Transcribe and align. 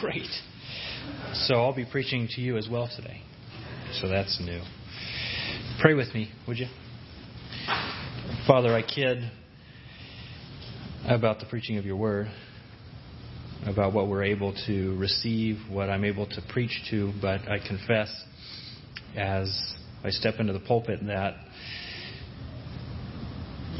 Great. 0.00 0.28
So 1.32 1.54
I'll 1.54 1.74
be 1.74 1.86
preaching 1.90 2.28
to 2.32 2.40
you 2.42 2.58
as 2.58 2.68
well 2.70 2.88
today. 2.94 3.22
So 4.00 4.08
that's 4.08 4.38
new. 4.40 4.60
Pray 5.80 5.94
with 5.94 6.12
me, 6.12 6.30
would 6.46 6.58
you? 6.58 6.66
Father, 8.46 8.74
I 8.74 8.82
kid 8.82 9.30
about 11.06 11.38
the 11.40 11.46
preaching 11.46 11.78
of 11.78 11.86
your 11.86 11.96
word, 11.96 12.28
about 13.64 13.94
what 13.94 14.08
we're 14.08 14.24
able 14.24 14.54
to 14.66 14.96
receive, 14.98 15.56
what 15.70 15.88
I'm 15.88 16.04
able 16.04 16.26
to 16.26 16.42
preach 16.52 16.82
to, 16.90 17.12
but 17.22 17.48
I 17.48 17.58
confess 17.66 18.12
as 19.16 19.74
I 20.04 20.10
step 20.10 20.34
into 20.40 20.52
the 20.52 20.60
pulpit 20.60 21.00
that 21.06 21.36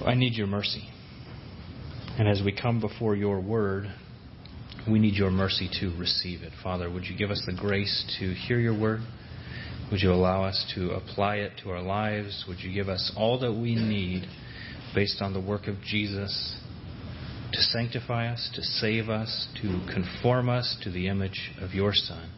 I 0.07 0.15
need 0.15 0.35
your 0.35 0.47
mercy. 0.47 0.89
And 2.19 2.27
as 2.27 2.41
we 2.43 2.53
come 2.59 2.81
before 2.81 3.15
your 3.15 3.39
word, 3.41 3.93
we 4.91 4.99
need 4.99 5.15
your 5.15 5.31
mercy 5.31 5.69
to 5.81 5.97
receive 5.99 6.43
it. 6.43 6.53
Father, 6.63 6.91
would 6.91 7.05
you 7.05 7.17
give 7.17 7.31
us 7.31 7.43
the 7.47 7.53
grace 7.53 8.05
to 8.19 8.35
hear 8.35 8.59
your 8.59 8.79
word? 8.79 9.01
Would 9.91 10.01
you 10.01 10.13
allow 10.13 10.45
us 10.45 10.73
to 10.75 10.91
apply 10.91 11.37
it 11.37 11.53
to 11.63 11.71
our 11.71 11.83
lives? 11.83 12.45
Would 12.49 12.61
you 12.61 12.73
give 12.73 12.89
us 12.89 13.13
all 13.17 13.39
that 13.41 13.53
we 13.53 13.75
need 13.75 14.25
based 14.95 15.23
on 15.23 15.33
the 15.33 15.41
work 15.41 15.69
of 15.69 15.77
Jesus 15.85 16.61
to 17.53 17.63
sanctify 17.63 18.33
us, 18.33 18.51
to 18.55 18.63
save 18.63 19.09
us, 19.09 19.49
to 19.63 19.81
conform 19.93 20.49
us 20.49 20.77
to 20.83 20.91
the 20.91 21.09
image 21.09 21.53
of 21.61 21.73
your 21.73 21.93
Son? 21.93 22.31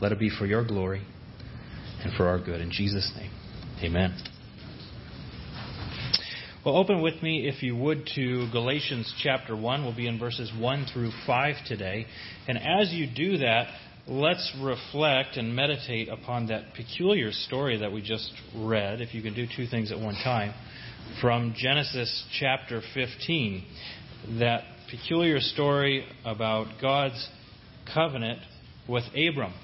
Let 0.00 0.12
it 0.12 0.18
be 0.18 0.30
for 0.30 0.46
your 0.46 0.66
glory 0.66 1.02
and 2.02 2.12
for 2.16 2.28
our 2.28 2.38
good. 2.38 2.60
In 2.60 2.70
Jesus' 2.70 3.12
name, 3.16 3.32
amen. 3.82 4.37
Well, 6.66 6.76
open 6.76 7.02
with 7.02 7.22
me, 7.22 7.46
if 7.46 7.62
you 7.62 7.76
would, 7.76 8.08
to 8.16 8.50
Galatians 8.50 9.14
chapter 9.22 9.54
1. 9.54 9.84
We'll 9.84 9.94
be 9.94 10.08
in 10.08 10.18
verses 10.18 10.50
1 10.58 10.86
through 10.92 11.12
5 11.24 11.54
today. 11.68 12.04
And 12.48 12.58
as 12.58 12.92
you 12.92 13.06
do 13.06 13.38
that, 13.38 13.68
let's 14.08 14.52
reflect 14.60 15.36
and 15.36 15.54
meditate 15.54 16.08
upon 16.08 16.48
that 16.48 16.74
peculiar 16.74 17.30
story 17.30 17.78
that 17.78 17.92
we 17.92 18.02
just 18.02 18.32
read, 18.56 19.00
if 19.00 19.14
you 19.14 19.22
can 19.22 19.34
do 19.34 19.46
two 19.56 19.68
things 19.68 19.92
at 19.92 20.00
one 20.00 20.16
time, 20.24 20.52
from 21.20 21.54
Genesis 21.56 22.24
chapter 22.40 22.82
15. 22.92 23.64
That 24.40 24.62
peculiar 24.90 25.38
story 25.38 26.06
about 26.24 26.80
God's 26.82 27.28
covenant 27.94 28.40
with 28.88 29.04
Abram. 29.14 29.54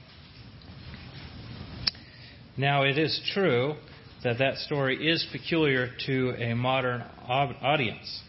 Now, 2.56 2.84
it 2.84 2.98
is 2.98 3.20
true 3.34 3.74
that 4.24 4.38
that 4.38 4.56
story 4.56 5.08
is 5.08 5.26
peculiar 5.30 5.90
to 6.06 6.30
a 6.38 6.54
modern 6.54 7.02
audience. 7.28 8.22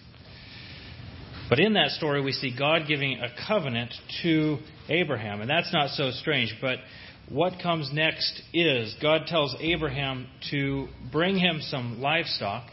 But 1.50 1.60
in 1.60 1.74
that 1.74 1.92
story, 1.92 2.22
we 2.22 2.32
see 2.32 2.56
God 2.58 2.84
giving 2.88 3.20
a 3.20 3.30
covenant 3.48 3.94
to 4.24 4.58
Abraham. 4.90 5.42
And 5.42 5.50
that's 5.50 5.72
not 5.72 5.92
so 5.92 6.12
strange. 6.12 6.56
But 6.60 6.80
what 7.30 7.54
comes 7.62 7.92
next 7.94 8.42
is 8.54 8.96
God 9.02 9.28
tells 9.28 9.56
Abraham 9.60 10.28
to 10.52 10.88
bring 11.12 11.38
him 11.38 11.60
some 11.62 12.02
livestock. 12.02 12.68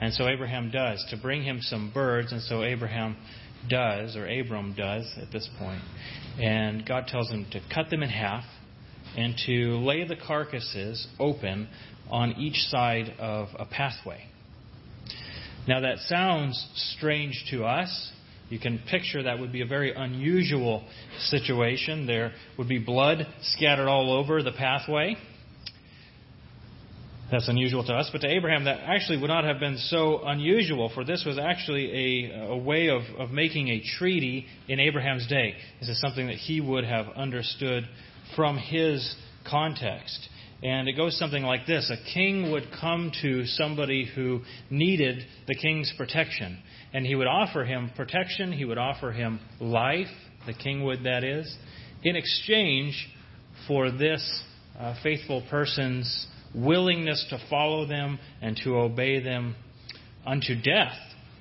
And 0.00 0.12
so 0.12 0.28
Abraham 0.28 0.70
does. 0.70 1.04
To 1.10 1.16
bring 1.16 1.42
him 1.42 1.60
some 1.62 1.90
birds. 1.92 2.32
And 2.32 2.42
so 2.42 2.62
Abraham 2.62 3.16
does, 3.68 4.16
or 4.16 4.26
Abram 4.26 4.74
does 4.74 5.10
at 5.20 5.32
this 5.32 5.48
point. 5.58 5.82
And 6.38 6.86
God 6.86 7.06
tells 7.06 7.30
him 7.30 7.46
to 7.52 7.60
cut 7.74 7.90
them 7.90 8.02
in 8.02 8.10
half 8.10 8.44
and 9.16 9.34
to 9.46 9.76
lay 9.78 10.06
the 10.06 10.16
carcasses 10.16 11.06
open 11.18 11.68
on 12.10 12.32
each 12.32 12.56
side 12.68 13.14
of 13.18 13.48
a 13.58 13.64
pathway. 13.64 14.24
Now, 15.68 15.80
that 15.80 15.98
sounds 15.98 16.68
strange 16.96 17.44
to 17.50 17.64
us. 17.64 18.12
You 18.48 18.58
can 18.58 18.80
picture 18.90 19.22
that 19.22 19.38
would 19.38 19.52
be 19.52 19.62
a 19.62 19.66
very 19.66 19.94
unusual 19.94 20.84
situation. 21.26 22.06
There 22.06 22.32
would 22.58 22.68
be 22.68 22.78
blood 22.78 23.26
scattered 23.42 23.88
all 23.88 24.12
over 24.12 24.42
the 24.42 24.52
pathway. 24.52 25.16
That's 27.30 27.48
unusual 27.48 27.84
to 27.84 27.92
us. 27.92 28.08
But 28.10 28.22
to 28.22 28.28
Abraham, 28.28 28.64
that 28.64 28.80
actually 28.80 29.18
would 29.18 29.28
not 29.28 29.44
have 29.44 29.60
been 29.60 29.78
so 29.78 30.22
unusual, 30.24 30.90
for 30.92 31.04
this 31.04 31.24
was 31.24 31.38
actually 31.38 32.26
a, 32.26 32.48
a 32.48 32.56
way 32.56 32.88
of, 32.88 33.02
of 33.18 33.30
making 33.30 33.68
a 33.68 33.82
treaty 33.98 34.46
in 34.66 34.80
Abraham's 34.80 35.28
day. 35.28 35.54
This 35.78 35.88
is 35.88 36.00
something 36.00 36.26
that 36.26 36.36
he 36.36 36.60
would 36.60 36.84
have 36.84 37.06
understood 37.14 37.84
from 38.34 38.58
his 38.58 39.14
context. 39.48 40.28
And 40.62 40.88
it 40.88 40.92
goes 40.92 41.18
something 41.18 41.42
like 41.42 41.66
this. 41.66 41.90
A 41.90 42.12
king 42.12 42.50
would 42.52 42.64
come 42.80 43.10
to 43.22 43.46
somebody 43.46 44.04
who 44.14 44.42
needed 44.68 45.24
the 45.46 45.54
king's 45.54 45.92
protection, 45.96 46.58
and 46.92 47.06
he 47.06 47.14
would 47.14 47.26
offer 47.26 47.64
him 47.64 47.90
protection, 47.96 48.52
he 48.52 48.66
would 48.66 48.78
offer 48.78 49.10
him 49.10 49.40
life, 49.58 50.08
the 50.46 50.52
king 50.52 50.84
would, 50.84 51.04
that 51.04 51.24
is, 51.24 51.54
in 52.02 52.16
exchange 52.16 53.08
for 53.66 53.90
this 53.90 54.42
uh, 54.78 54.94
faithful 55.02 55.42
person's 55.50 56.26
willingness 56.54 57.24
to 57.30 57.38
follow 57.48 57.86
them 57.86 58.18
and 58.42 58.58
to 58.64 58.76
obey 58.76 59.22
them 59.22 59.54
unto 60.26 60.54
death. 60.60 60.96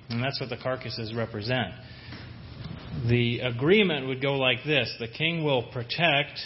And 0.09 0.23
that's 0.23 0.39
what 0.39 0.49
the 0.49 0.57
carcasses 0.57 1.13
represent. 1.13 1.73
The 3.07 3.39
agreement 3.39 4.07
would 4.07 4.21
go 4.21 4.33
like 4.33 4.63
this. 4.65 4.93
The 4.99 5.07
king 5.07 5.43
will 5.43 5.69
protect 5.71 6.39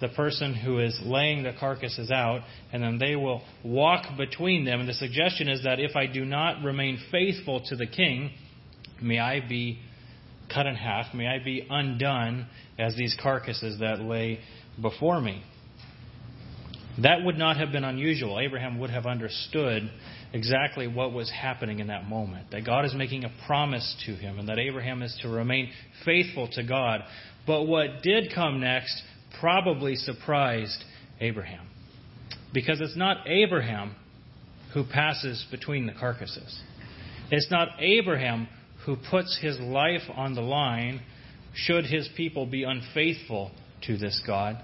the 0.00 0.08
person 0.08 0.54
who 0.54 0.78
is 0.78 0.98
laying 1.04 1.42
the 1.42 1.52
carcasses 1.58 2.10
out, 2.10 2.40
and 2.72 2.82
then 2.82 2.98
they 2.98 3.16
will 3.16 3.42
walk 3.64 4.16
between 4.16 4.64
them. 4.64 4.80
And 4.80 4.88
the 4.88 4.94
suggestion 4.94 5.48
is 5.48 5.64
that 5.64 5.78
if 5.78 5.96
I 5.96 6.06
do 6.06 6.24
not 6.24 6.62
remain 6.62 6.98
faithful 7.10 7.62
to 7.66 7.76
the 7.76 7.86
king, 7.86 8.30
may 9.02 9.18
I 9.18 9.40
be 9.46 9.78
cut 10.52 10.66
in 10.66 10.74
half, 10.74 11.14
may 11.14 11.26
I 11.26 11.42
be 11.42 11.66
undone 11.68 12.46
as 12.78 12.96
these 12.96 13.16
carcasses 13.22 13.78
that 13.80 14.00
lay 14.00 14.40
before 14.80 15.20
me. 15.20 15.42
That 17.02 17.22
would 17.24 17.38
not 17.38 17.56
have 17.56 17.72
been 17.72 17.84
unusual. 17.84 18.40
Abraham 18.40 18.78
would 18.80 18.90
have 18.90 19.06
understood 19.06 19.90
exactly 20.32 20.86
what 20.86 21.12
was 21.12 21.30
happening 21.30 21.78
in 21.78 21.86
that 21.86 22.08
moment. 22.08 22.50
That 22.50 22.64
God 22.64 22.84
is 22.84 22.94
making 22.94 23.24
a 23.24 23.32
promise 23.46 23.96
to 24.06 24.12
him, 24.14 24.38
and 24.38 24.48
that 24.48 24.58
Abraham 24.58 25.02
is 25.02 25.16
to 25.22 25.28
remain 25.28 25.70
faithful 26.04 26.48
to 26.52 26.62
God. 26.62 27.02
But 27.46 27.64
what 27.64 28.02
did 28.02 28.34
come 28.34 28.60
next 28.60 29.02
probably 29.38 29.96
surprised 29.96 30.84
Abraham. 31.20 31.66
Because 32.52 32.80
it's 32.80 32.96
not 32.96 33.28
Abraham 33.28 33.94
who 34.74 34.84
passes 34.84 35.44
between 35.50 35.86
the 35.86 35.92
carcasses. 35.92 36.60
It's 37.30 37.50
not 37.50 37.68
Abraham 37.78 38.48
who 38.86 38.96
puts 39.10 39.38
his 39.40 39.58
life 39.60 40.02
on 40.14 40.34
the 40.34 40.40
line 40.40 41.02
should 41.54 41.84
his 41.84 42.08
people 42.16 42.46
be 42.46 42.64
unfaithful 42.64 43.50
to 43.82 43.96
this 43.96 44.20
God. 44.26 44.56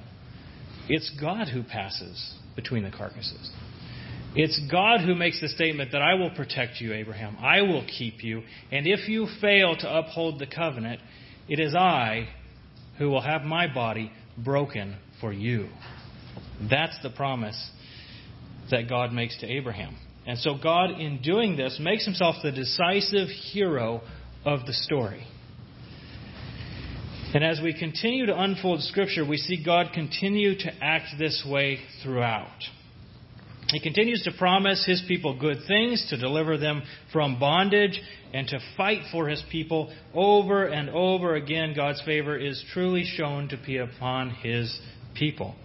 It's 0.89 1.11
God 1.21 1.49
who 1.49 1.63
passes 1.63 2.35
between 2.55 2.85
the 2.85 2.91
carcasses. 2.91 3.51
It's 4.35 4.61
God 4.71 5.01
who 5.01 5.15
makes 5.15 5.41
the 5.41 5.49
statement 5.49 5.93
that 5.93 6.03
I 6.03 6.15
will 6.15 6.31
protect 6.31 6.81
you, 6.81 6.93
Abraham. 6.93 7.37
I 7.41 7.63
will 7.63 7.85
keep 7.87 8.23
you. 8.23 8.43
And 8.71 8.87
if 8.87 9.09
you 9.09 9.27
fail 9.41 9.75
to 9.77 9.99
uphold 9.99 10.39
the 10.39 10.47
covenant, 10.47 11.01
it 11.49 11.59
is 11.59 11.75
I 11.75 12.29
who 12.99 13.09
will 13.09 13.23
have 13.23 13.43
my 13.43 13.73
body 13.73 14.13
broken 14.37 14.97
for 15.21 15.33
you. 15.33 15.69
That's 16.69 16.97
the 17.03 17.11
promise 17.11 17.71
that 18.71 18.89
God 18.89 19.13
makes 19.13 19.39
to 19.41 19.47
Abraham. 19.47 19.97
And 20.27 20.39
so 20.39 20.57
God, 20.61 20.91
in 20.91 21.23
doing 21.23 21.57
this, 21.57 21.79
makes 21.81 22.05
himself 22.05 22.37
the 22.43 22.51
decisive 22.51 23.29
hero 23.29 24.03
of 24.45 24.67
the 24.67 24.73
story. 24.73 25.27
And 27.35 27.45
as 27.45 27.61
we 27.63 27.79
continue 27.79 28.27
to 28.27 28.41
unfold 28.41 28.83
Scripture, 28.83 29.25
we 29.25 29.37
see 29.37 29.63
God 29.63 29.93
continue 29.93 30.57
to 30.59 30.73
act 30.81 31.19
this 31.19 31.47
way 31.49 31.81
throughout. 32.03 32.49
He 33.69 33.81
continues 33.81 34.23
to 34.23 34.33
promise 34.39 34.85
his 34.87 35.03
people 35.09 35.39
good 35.39 35.59
things, 35.67 36.07
to 36.11 36.17
deliver 36.17 36.57
them 36.57 36.83
from 37.13 37.41
bondage, 37.41 38.01
and 38.33 38.47
to 38.49 38.61
fight 38.77 39.03
for 39.11 39.29
his 39.29 39.43
people 39.51 39.93
over 40.15 40.67
and 40.67 40.89
over 40.91 41.35
again. 41.35 41.73
God's 41.75 42.01
favor 42.03 42.39
is 42.39 42.65
truly 42.73 43.05
shown 43.05 43.49
to 43.49 43.59
be 43.67 43.79
upon 43.79 44.31
his 44.31 44.79
people. 45.15 45.57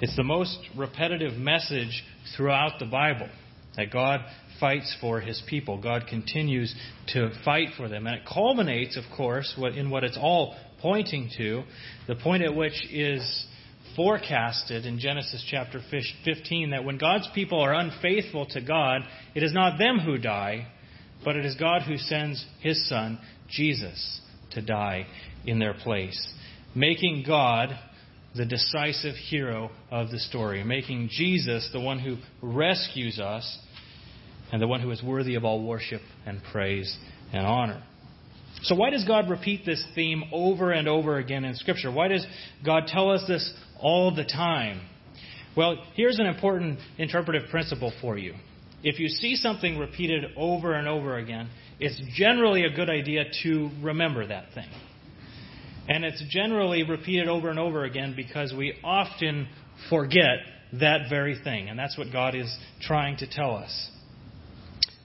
It's 0.00 0.16
the 0.16 0.24
most 0.24 0.58
repetitive 0.76 1.34
message 1.34 2.04
throughout 2.36 2.80
the 2.80 2.86
Bible 2.86 3.28
that 3.76 3.92
God 3.92 4.20
fights 4.58 4.96
for 5.00 5.20
his 5.20 5.40
people. 5.48 5.80
God 5.80 6.06
continues 6.08 6.74
to 7.08 7.30
fight 7.44 7.68
for 7.76 7.88
them. 7.88 8.06
And 8.06 8.16
it 8.16 8.22
culminates, 8.26 8.96
of 8.96 9.04
course, 9.16 9.54
in 9.76 9.88
what 9.88 10.02
it's 10.02 10.18
all 10.20 10.56
pointing 10.80 11.30
to, 11.38 11.62
the 12.08 12.16
point 12.16 12.42
at 12.42 12.54
which 12.54 12.74
is 12.90 13.46
forecasted 13.96 14.86
in 14.86 14.98
Genesis 14.98 15.44
chapter 15.50 15.80
15 16.24 16.70
that 16.70 16.84
when 16.84 16.98
God's 16.98 17.28
people 17.34 17.60
are 17.60 17.74
unfaithful 17.74 18.46
to 18.46 18.60
God, 18.60 19.02
it 19.34 19.42
is 19.42 19.52
not 19.52 19.78
them 19.78 19.98
who 19.98 20.18
die, 20.18 20.68
but 21.24 21.36
it 21.36 21.44
is 21.44 21.54
God 21.56 21.82
who 21.82 21.96
sends 21.96 22.44
his 22.60 22.88
Son, 22.88 23.18
Jesus, 23.48 24.20
to 24.52 24.62
die 24.62 25.06
in 25.46 25.58
their 25.58 25.74
place, 25.74 26.32
making 26.74 27.24
God 27.26 27.70
the 28.36 28.44
decisive 28.44 29.14
hero 29.14 29.70
of 29.90 30.10
the 30.10 30.18
story, 30.18 30.64
making 30.64 31.08
Jesus 31.10 31.70
the 31.72 31.80
one 31.80 32.00
who 32.00 32.16
rescues 32.42 33.18
us 33.20 33.58
and 34.52 34.60
the 34.60 34.66
one 34.66 34.80
who 34.80 34.90
is 34.90 35.02
worthy 35.02 35.36
of 35.36 35.44
all 35.44 35.64
worship 35.64 36.02
and 36.26 36.40
praise 36.52 36.96
and 37.32 37.46
honor. 37.46 37.82
So, 38.62 38.74
why 38.74 38.90
does 38.90 39.04
God 39.04 39.28
repeat 39.28 39.66
this 39.66 39.84
theme 39.94 40.24
over 40.32 40.72
and 40.72 40.88
over 40.88 41.18
again 41.18 41.44
in 41.44 41.54
Scripture? 41.54 41.92
Why 41.92 42.08
does 42.08 42.26
God 42.64 42.84
tell 42.86 43.10
us 43.10 43.24
this 43.28 43.52
all 43.84 44.12
the 44.12 44.24
time? 44.24 44.80
Well, 45.56 45.76
here's 45.94 46.18
an 46.18 46.26
important 46.26 46.80
interpretive 46.98 47.48
principle 47.50 47.92
for 48.00 48.18
you. 48.18 48.34
If 48.82 48.98
you 48.98 49.08
see 49.08 49.36
something 49.36 49.78
repeated 49.78 50.24
over 50.36 50.74
and 50.74 50.88
over 50.88 51.16
again, 51.18 51.48
it's 51.78 52.00
generally 52.16 52.64
a 52.64 52.70
good 52.70 52.90
idea 52.90 53.24
to 53.44 53.70
remember 53.82 54.26
that 54.26 54.46
thing. 54.54 54.68
And 55.86 56.04
it's 56.04 56.22
generally 56.30 56.82
repeated 56.82 57.28
over 57.28 57.50
and 57.50 57.58
over 57.58 57.84
again 57.84 58.14
because 58.16 58.52
we 58.56 58.74
often 58.82 59.46
forget 59.90 60.38
that 60.80 61.08
very 61.08 61.38
thing. 61.44 61.68
And 61.68 61.78
that's 61.78 61.96
what 61.96 62.10
God 62.10 62.34
is 62.34 62.58
trying 62.80 63.18
to 63.18 63.30
tell 63.30 63.54
us. 63.54 63.90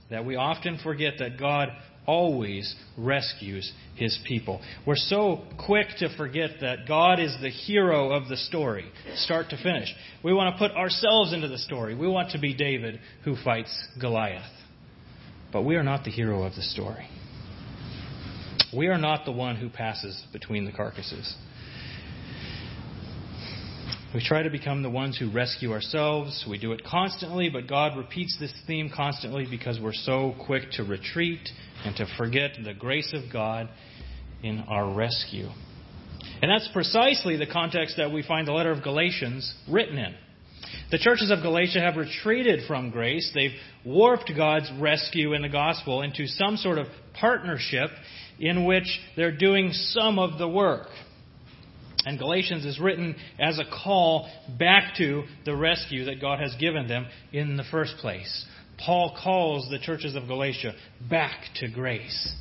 That 0.09 0.25
we 0.25 0.35
often 0.35 0.79
forget 0.81 1.15
that 1.19 1.37
God 1.37 1.69
always 2.09 2.75
rescues 2.97 3.71
his 3.95 4.17
people. 4.27 4.59
We're 4.87 4.95
so 4.95 5.43
quick 5.63 5.89
to 5.99 6.09
forget 6.17 6.49
that 6.61 6.87
God 6.87 7.19
is 7.19 7.37
the 7.39 7.51
hero 7.51 8.11
of 8.11 8.27
the 8.27 8.35
story, 8.35 8.85
start 9.15 9.51
to 9.51 9.57
finish. 9.61 9.93
We 10.23 10.33
want 10.33 10.55
to 10.55 10.57
put 10.57 10.75
ourselves 10.75 11.33
into 11.33 11.47
the 11.47 11.59
story. 11.59 11.93
We 11.93 12.07
want 12.07 12.31
to 12.31 12.39
be 12.39 12.55
David 12.55 12.99
who 13.25 13.35
fights 13.35 13.71
Goliath. 14.01 14.51
But 15.53 15.61
we 15.61 15.75
are 15.75 15.83
not 15.83 16.03
the 16.03 16.09
hero 16.09 16.41
of 16.41 16.55
the 16.55 16.63
story. 16.63 17.07
We 18.75 18.87
are 18.87 18.97
not 18.97 19.25
the 19.25 19.31
one 19.31 19.55
who 19.55 19.69
passes 19.69 20.19
between 20.33 20.65
the 20.65 20.71
carcasses. 20.71 21.35
We 24.11 24.23
try 24.25 24.41
to 24.41 24.49
become 24.49 24.81
the 24.81 24.89
ones 24.89 25.19
who 25.19 25.29
rescue 25.29 25.71
ourselves. 25.71 26.43
We 26.49 26.57
do 26.57 26.71
it 26.71 26.83
constantly, 26.83 27.49
but 27.49 27.67
God 27.67 27.95
repeats 27.95 28.35
this 28.39 28.51
theme 28.65 28.89
constantly 28.93 29.45
because 29.47 29.79
we're 29.79 29.93
so 29.93 30.33
quick 30.47 30.63
to 30.73 30.83
retreat 30.83 31.47
and 31.85 31.95
to 31.97 32.07
forget 32.17 32.53
the 32.63 32.73
grace 32.73 33.13
of 33.13 33.31
God 33.31 33.69
in 34.41 34.61
our 34.61 34.91
rescue. 34.95 35.47
And 36.41 36.49
that's 36.49 36.67
precisely 36.73 37.37
the 37.37 37.45
context 37.45 37.97
that 37.97 38.11
we 38.11 38.23
find 38.23 38.47
the 38.47 38.51
letter 38.51 38.71
of 38.71 38.81
Galatians 38.81 39.53
written 39.69 39.99
in. 39.99 40.15
The 40.89 40.97
churches 40.97 41.29
of 41.29 41.43
Galatia 41.43 41.79
have 41.79 41.95
retreated 41.95 42.61
from 42.67 42.89
grace. 42.89 43.29
They've 43.35 43.51
warped 43.85 44.31
God's 44.35 44.71
rescue 44.79 45.33
in 45.33 45.43
the 45.43 45.49
gospel 45.49 46.01
into 46.01 46.25
some 46.25 46.57
sort 46.57 46.79
of 46.79 46.87
partnership 47.13 47.91
in 48.39 48.65
which 48.65 48.99
they're 49.15 49.37
doing 49.37 49.71
some 49.71 50.17
of 50.17 50.39
the 50.39 50.47
work. 50.47 50.87
And 52.05 52.17
Galatians 52.17 52.65
is 52.65 52.79
written 52.79 53.15
as 53.39 53.59
a 53.59 53.65
call 53.83 54.29
back 54.57 54.95
to 54.97 55.23
the 55.45 55.55
rescue 55.55 56.05
that 56.05 56.21
God 56.21 56.39
has 56.39 56.55
given 56.59 56.87
them 56.87 57.07
in 57.33 57.57
the 57.57 57.65
first 57.69 57.97
place. 57.97 58.45
Paul 58.83 59.17
calls 59.21 59.69
the 59.69 59.79
churches 59.79 60.15
of 60.15 60.27
Galatia 60.27 60.73
back 61.09 61.41
to 61.55 61.69
grace. 61.69 62.33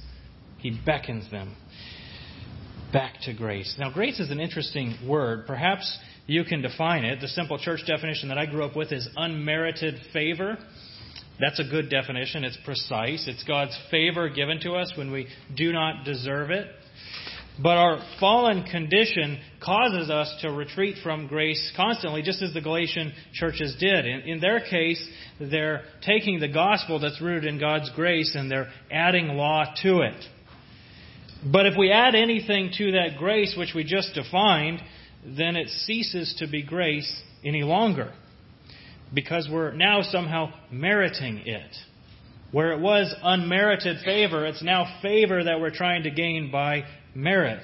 He 0.58 0.78
beckons 0.84 1.30
them 1.30 1.56
back 2.92 3.14
to 3.22 3.34
grace. 3.34 3.76
Now, 3.78 3.92
grace 3.92 4.20
is 4.20 4.30
an 4.30 4.40
interesting 4.40 4.96
word. 5.06 5.46
Perhaps 5.46 5.98
you 6.26 6.44
can 6.44 6.62
define 6.62 7.04
it. 7.04 7.20
The 7.20 7.28
simple 7.28 7.58
church 7.58 7.80
definition 7.86 8.28
that 8.28 8.38
I 8.38 8.46
grew 8.46 8.64
up 8.64 8.76
with 8.76 8.92
is 8.92 9.08
unmerited 9.16 9.96
favor. 10.12 10.56
That's 11.40 11.60
a 11.60 11.64
good 11.64 11.88
definition. 11.90 12.44
It's 12.44 12.58
precise. 12.64 13.26
It's 13.28 13.44
God's 13.44 13.76
favor 13.90 14.28
given 14.28 14.60
to 14.60 14.72
us 14.72 14.92
when 14.96 15.12
we 15.12 15.28
do 15.56 15.72
not 15.72 16.04
deserve 16.04 16.50
it. 16.50 16.66
But 17.60 17.76
our 17.76 17.98
fallen 18.20 18.62
condition 18.64 19.40
causes 19.60 20.10
us 20.10 20.32
to 20.42 20.52
retreat 20.52 20.96
from 21.02 21.26
grace 21.26 21.72
constantly, 21.76 22.22
just 22.22 22.40
as 22.40 22.54
the 22.54 22.60
Galatian 22.60 23.12
churches 23.32 23.76
did. 23.80 24.06
In, 24.06 24.20
in, 24.20 24.40
their 24.40 24.60
case, 24.60 25.04
they're 25.40 25.82
taking 26.02 26.38
the 26.38 26.48
gospel 26.48 27.00
that's 27.00 27.20
rooted 27.20 27.44
in 27.46 27.58
God's 27.58 27.90
grace 27.96 28.36
and 28.36 28.48
they're 28.48 28.70
adding 28.92 29.28
law 29.28 29.64
to 29.82 30.02
it. 30.02 30.24
But 31.44 31.66
if 31.66 31.76
we 31.76 31.90
add 31.90 32.14
anything 32.14 32.70
to 32.78 32.92
that 32.92 33.18
grace 33.18 33.54
which 33.58 33.72
we 33.74 33.82
just 33.82 34.14
defined, 34.14 34.80
then 35.24 35.56
it 35.56 35.68
ceases 35.68 36.36
to 36.38 36.48
be 36.48 36.62
grace 36.62 37.22
any 37.44 37.62
longer. 37.62 38.12
Because 39.12 39.48
we're 39.50 39.72
now 39.72 40.02
somehow 40.02 40.52
meriting 40.70 41.38
it. 41.44 41.74
Where 42.50 42.72
it 42.72 42.80
was 42.80 43.14
unmerited 43.22 43.98
favor, 44.04 44.46
it's 44.46 44.62
now 44.62 45.00
favor 45.02 45.44
that 45.44 45.60
we're 45.60 45.74
trying 45.74 46.04
to 46.04 46.10
gain 46.10 46.50
by 46.50 46.84
merit. 47.14 47.62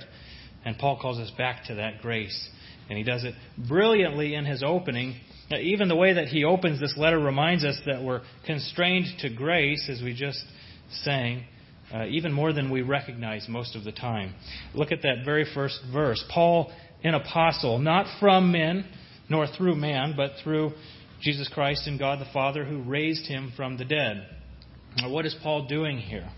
And 0.64 0.78
Paul 0.78 0.98
calls 1.00 1.18
us 1.18 1.30
back 1.36 1.64
to 1.66 1.74
that 1.76 2.00
grace. 2.00 2.48
And 2.88 2.98
he 2.98 3.04
does 3.04 3.24
it 3.24 3.34
brilliantly 3.68 4.34
in 4.34 4.44
his 4.44 4.62
opening. 4.62 5.20
Even 5.50 5.88
the 5.88 5.96
way 5.96 6.14
that 6.14 6.28
he 6.28 6.44
opens 6.44 6.80
this 6.80 6.94
letter 6.96 7.18
reminds 7.18 7.64
us 7.64 7.78
that 7.86 8.02
we're 8.02 8.22
constrained 8.46 9.06
to 9.20 9.30
grace, 9.30 9.88
as 9.90 10.02
we 10.02 10.14
just 10.14 10.42
sang, 11.02 11.44
uh, 11.94 12.06
even 12.06 12.32
more 12.32 12.52
than 12.52 12.70
we 12.70 12.82
recognize 12.82 13.46
most 13.48 13.76
of 13.76 13.84
the 13.84 13.92
time. 13.92 14.34
Look 14.74 14.90
at 14.90 15.02
that 15.02 15.24
very 15.24 15.46
first 15.54 15.80
verse. 15.92 16.22
Paul, 16.32 16.72
an 17.02 17.14
apostle, 17.14 17.78
not 17.78 18.06
from 18.18 18.52
men, 18.52 18.86
nor 19.28 19.46
through 19.46 19.76
man, 19.76 20.14
but 20.16 20.32
through 20.42 20.72
Jesus 21.20 21.48
Christ 21.48 21.86
and 21.86 21.98
God 21.98 22.20
the 22.20 22.32
Father 22.32 22.64
who 22.64 22.82
raised 22.82 23.26
him 23.26 23.52
from 23.56 23.76
the 23.76 23.84
dead. 23.84 24.26
Now, 24.96 25.10
what 25.10 25.26
is 25.26 25.34
Paul 25.42 25.66
doing 25.66 25.98
here? 25.98 26.28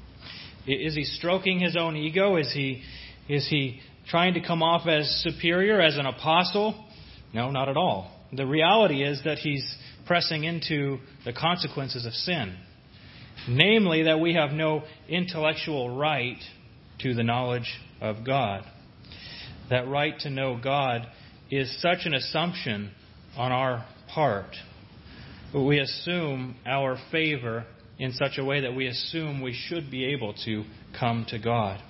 Is 0.66 0.94
he 0.94 1.04
stroking 1.04 1.60
his 1.60 1.76
own 1.76 1.96
ego? 1.96 2.36
Is 2.36 2.52
he, 2.52 2.82
is 3.28 3.46
he 3.48 3.80
trying 4.08 4.34
to 4.34 4.40
come 4.40 4.62
off 4.62 4.86
as 4.86 5.08
superior, 5.22 5.80
as 5.80 5.96
an 5.96 6.06
apostle? 6.06 6.84
No, 7.32 7.50
not 7.50 7.68
at 7.68 7.76
all. 7.76 8.10
The 8.32 8.46
reality 8.46 9.02
is 9.02 9.22
that 9.24 9.38
he's 9.38 9.64
pressing 10.06 10.44
into 10.44 10.98
the 11.24 11.32
consequences 11.32 12.04
of 12.06 12.12
sin. 12.12 12.56
Namely, 13.48 14.04
that 14.04 14.18
we 14.18 14.34
have 14.34 14.52
no 14.52 14.82
intellectual 15.08 15.96
right 15.96 16.38
to 17.00 17.14
the 17.14 17.22
knowledge 17.22 17.72
of 18.00 18.24
God. 18.24 18.64
That 19.70 19.86
right 19.88 20.18
to 20.20 20.30
know 20.30 20.58
God 20.62 21.06
is 21.50 21.80
such 21.80 22.06
an 22.06 22.14
assumption 22.14 22.90
on 23.36 23.52
our 23.52 23.84
part. 24.12 24.56
We 25.54 25.78
assume 25.78 26.56
our 26.66 26.98
favor 27.10 27.66
in 27.98 28.12
such 28.12 28.38
a 28.38 28.44
way 28.44 28.60
that 28.60 28.74
we 28.74 28.86
assume 28.86 29.40
we 29.40 29.54
should 29.54 29.90
be 29.90 30.04
able 30.12 30.34
to 30.44 30.64
come 30.98 31.26
to 31.28 31.38
God. 31.38 31.82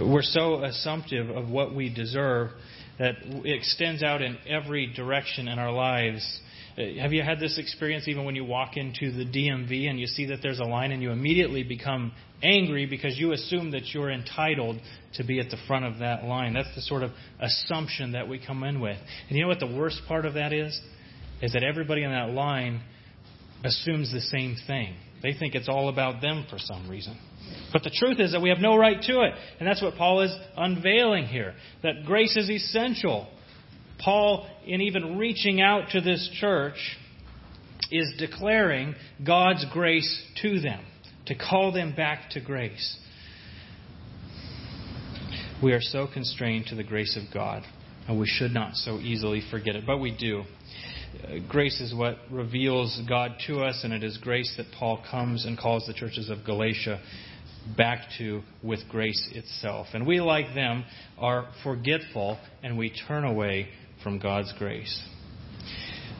We're 0.00 0.22
so 0.22 0.62
assumptive 0.62 1.30
of 1.30 1.48
what 1.48 1.74
we 1.74 1.92
deserve 1.92 2.50
that 2.98 3.14
it 3.22 3.56
extends 3.56 4.02
out 4.02 4.20
in 4.20 4.36
every 4.46 4.92
direction 4.92 5.48
in 5.48 5.58
our 5.58 5.72
lives. 5.72 6.40
Have 6.76 7.12
you 7.12 7.22
had 7.22 7.40
this 7.40 7.58
experience 7.58 8.06
even 8.06 8.24
when 8.24 8.36
you 8.36 8.44
walk 8.44 8.76
into 8.76 9.10
the 9.10 9.24
DMV 9.24 9.88
and 9.88 9.98
you 9.98 10.06
see 10.06 10.26
that 10.26 10.40
there's 10.42 10.60
a 10.60 10.64
line 10.64 10.92
and 10.92 11.02
you 11.02 11.10
immediately 11.10 11.62
become 11.62 12.12
angry 12.42 12.86
because 12.86 13.18
you 13.18 13.32
assume 13.32 13.70
that 13.72 13.92
you're 13.92 14.10
entitled 14.10 14.78
to 15.14 15.24
be 15.24 15.40
at 15.40 15.50
the 15.50 15.56
front 15.66 15.84
of 15.84 15.98
that 15.98 16.24
line? 16.24 16.52
That's 16.52 16.74
the 16.74 16.82
sort 16.82 17.02
of 17.02 17.10
assumption 17.40 18.12
that 18.12 18.28
we 18.28 18.38
come 18.44 18.62
in 18.64 18.80
with. 18.80 18.98
And 19.28 19.36
you 19.36 19.42
know 19.42 19.48
what 19.48 19.60
the 19.60 19.74
worst 19.74 20.02
part 20.06 20.26
of 20.26 20.34
that 20.34 20.52
is? 20.52 20.78
Is 21.42 21.54
that 21.54 21.62
everybody 21.62 22.02
in 22.02 22.10
that 22.10 22.30
line 22.30 22.82
assumes 23.64 24.12
the 24.12 24.20
same 24.20 24.56
thing. 24.66 24.94
They 25.22 25.32
think 25.32 25.54
it's 25.54 25.68
all 25.68 25.88
about 25.88 26.20
them 26.20 26.46
for 26.48 26.58
some 26.58 26.88
reason. 26.88 27.18
But 27.72 27.82
the 27.82 27.90
truth 27.90 28.20
is 28.20 28.32
that 28.32 28.40
we 28.40 28.48
have 28.48 28.58
no 28.58 28.76
right 28.76 29.00
to 29.02 29.20
it. 29.22 29.34
And 29.58 29.68
that's 29.68 29.82
what 29.82 29.96
Paul 29.96 30.22
is 30.22 30.34
unveiling 30.56 31.26
here 31.26 31.54
that 31.82 32.04
grace 32.06 32.36
is 32.36 32.48
essential. 32.48 33.28
Paul, 33.98 34.48
in 34.64 34.80
even 34.80 35.18
reaching 35.18 35.60
out 35.60 35.90
to 35.90 36.00
this 36.00 36.30
church, 36.40 36.96
is 37.90 38.14
declaring 38.18 38.94
God's 39.24 39.66
grace 39.72 40.22
to 40.42 40.60
them, 40.60 40.82
to 41.26 41.34
call 41.34 41.72
them 41.72 41.94
back 41.94 42.30
to 42.30 42.40
grace. 42.40 42.98
We 45.62 45.72
are 45.72 45.80
so 45.82 46.06
constrained 46.10 46.66
to 46.66 46.74
the 46.74 46.84
grace 46.84 47.18
of 47.20 47.34
God, 47.34 47.62
and 48.08 48.18
we 48.18 48.26
should 48.26 48.52
not 48.52 48.74
so 48.76 48.98
easily 48.98 49.42
forget 49.50 49.76
it, 49.76 49.84
but 49.86 49.98
we 49.98 50.16
do 50.16 50.44
Uh, 51.12 51.38
grace 51.48 51.80
is 51.80 51.94
what 51.94 52.18
reveals 52.30 53.00
God 53.08 53.32
to 53.46 53.62
us, 53.62 53.80
and 53.82 53.92
it 53.92 54.04
is 54.04 54.16
grace 54.18 54.52
that 54.56 54.66
Paul 54.78 55.02
comes 55.10 55.44
and 55.44 55.58
calls 55.58 55.86
the 55.86 55.94
churches 55.94 56.30
of 56.30 56.44
Galatia 56.44 57.00
back 57.76 58.06
to 58.18 58.42
with 58.62 58.80
grace 58.88 59.28
itself. 59.32 59.88
And 59.92 60.06
we, 60.06 60.20
like 60.20 60.54
them, 60.54 60.84
are 61.18 61.48
forgetful 61.64 62.38
and 62.62 62.78
we 62.78 62.92
turn 63.08 63.24
away 63.24 63.68
from 64.02 64.18
God's 64.18 64.52
grace. 64.58 65.02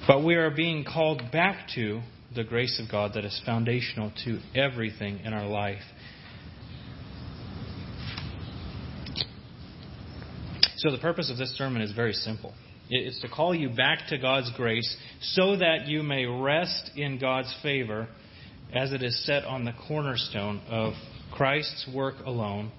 But 0.07 0.25
we 0.25 0.35
are 0.35 0.51
being 0.51 0.85
called 0.85 1.23
back 1.33 1.69
to 1.77 2.01
the 2.35 2.45
grace 2.45 2.81
of 2.83 2.91
God 2.91 3.13
that 3.15 3.25
is 3.25 3.41
foundational 3.45 4.13
to 4.25 4.41
everything 4.55 5.21
in 5.21 5.33
our 5.33 5.47
life. 5.47 5.83
So, 10.77 10.91
the 10.91 10.99
purpose 10.99 11.31
of 11.31 11.37
this 11.37 11.57
sermon 11.57 11.83
is 11.83 11.93
very 11.93 12.15
simple. 12.15 12.55
It's 12.93 13.21
to 13.21 13.29
call 13.29 13.55
you 13.55 13.69
back 13.69 14.09
to 14.09 14.19
God's 14.19 14.51
grace 14.57 14.97
so 15.21 15.57
that 15.57 15.87
you 15.87 16.03
may 16.03 16.27
rest 16.27 16.91
in 16.97 17.21
God's 17.21 17.55
favor 17.63 18.09
as 18.75 18.93
it 18.93 19.01
is 19.01 19.25
set 19.25 19.45
on 19.45 19.65
the 19.65 19.73
cornerstone 19.87 20.61
of 20.69 20.95
Christ's 21.33 21.89
work 21.95 22.17
alone, 22.27 22.73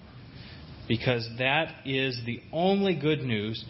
because 0.90 1.28
that 1.38 1.74
is 1.86 2.20
the 2.26 2.42
only 2.52 2.94
good 2.94 3.22
news 3.22 3.64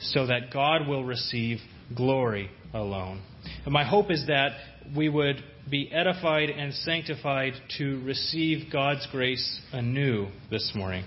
so 0.00 0.26
that 0.26 0.52
God 0.52 0.86
will 0.86 1.04
receive 1.04 1.58
glory 1.96 2.50
alone. 2.72 3.20
And 3.64 3.72
my 3.72 3.84
hope 3.84 4.12
is 4.12 4.26
that 4.28 4.52
we 4.96 5.08
would 5.08 5.42
be 5.68 5.90
edified 5.92 6.50
and 6.50 6.72
sanctified 6.72 7.54
to 7.78 8.00
receive 8.04 8.72
God's 8.72 9.08
grace 9.10 9.60
anew 9.72 10.28
this 10.52 10.70
morning, 10.72 11.04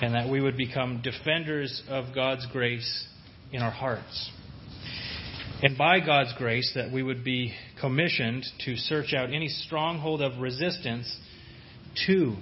and 0.00 0.14
that 0.14 0.30
we 0.30 0.40
would 0.40 0.56
become 0.56 1.02
defenders 1.02 1.82
of 1.88 2.14
God's 2.14 2.46
grace 2.50 3.08
in 3.52 3.62
our 3.62 3.70
hearts. 3.70 4.30
And 5.62 5.78
by 5.78 6.00
God's 6.00 6.32
grace, 6.38 6.72
that 6.74 6.90
we 6.90 7.02
would 7.02 7.22
be 7.22 7.54
commissioned 7.80 8.44
to 8.64 8.76
search 8.76 9.14
out 9.14 9.32
any 9.32 9.48
stronghold 9.48 10.20
of 10.20 10.40
resistance 10.40 11.16
to 12.06 12.34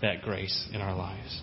that 0.00 0.22
grace 0.22 0.68
in 0.72 0.80
our 0.80 0.96
lives, 0.96 1.40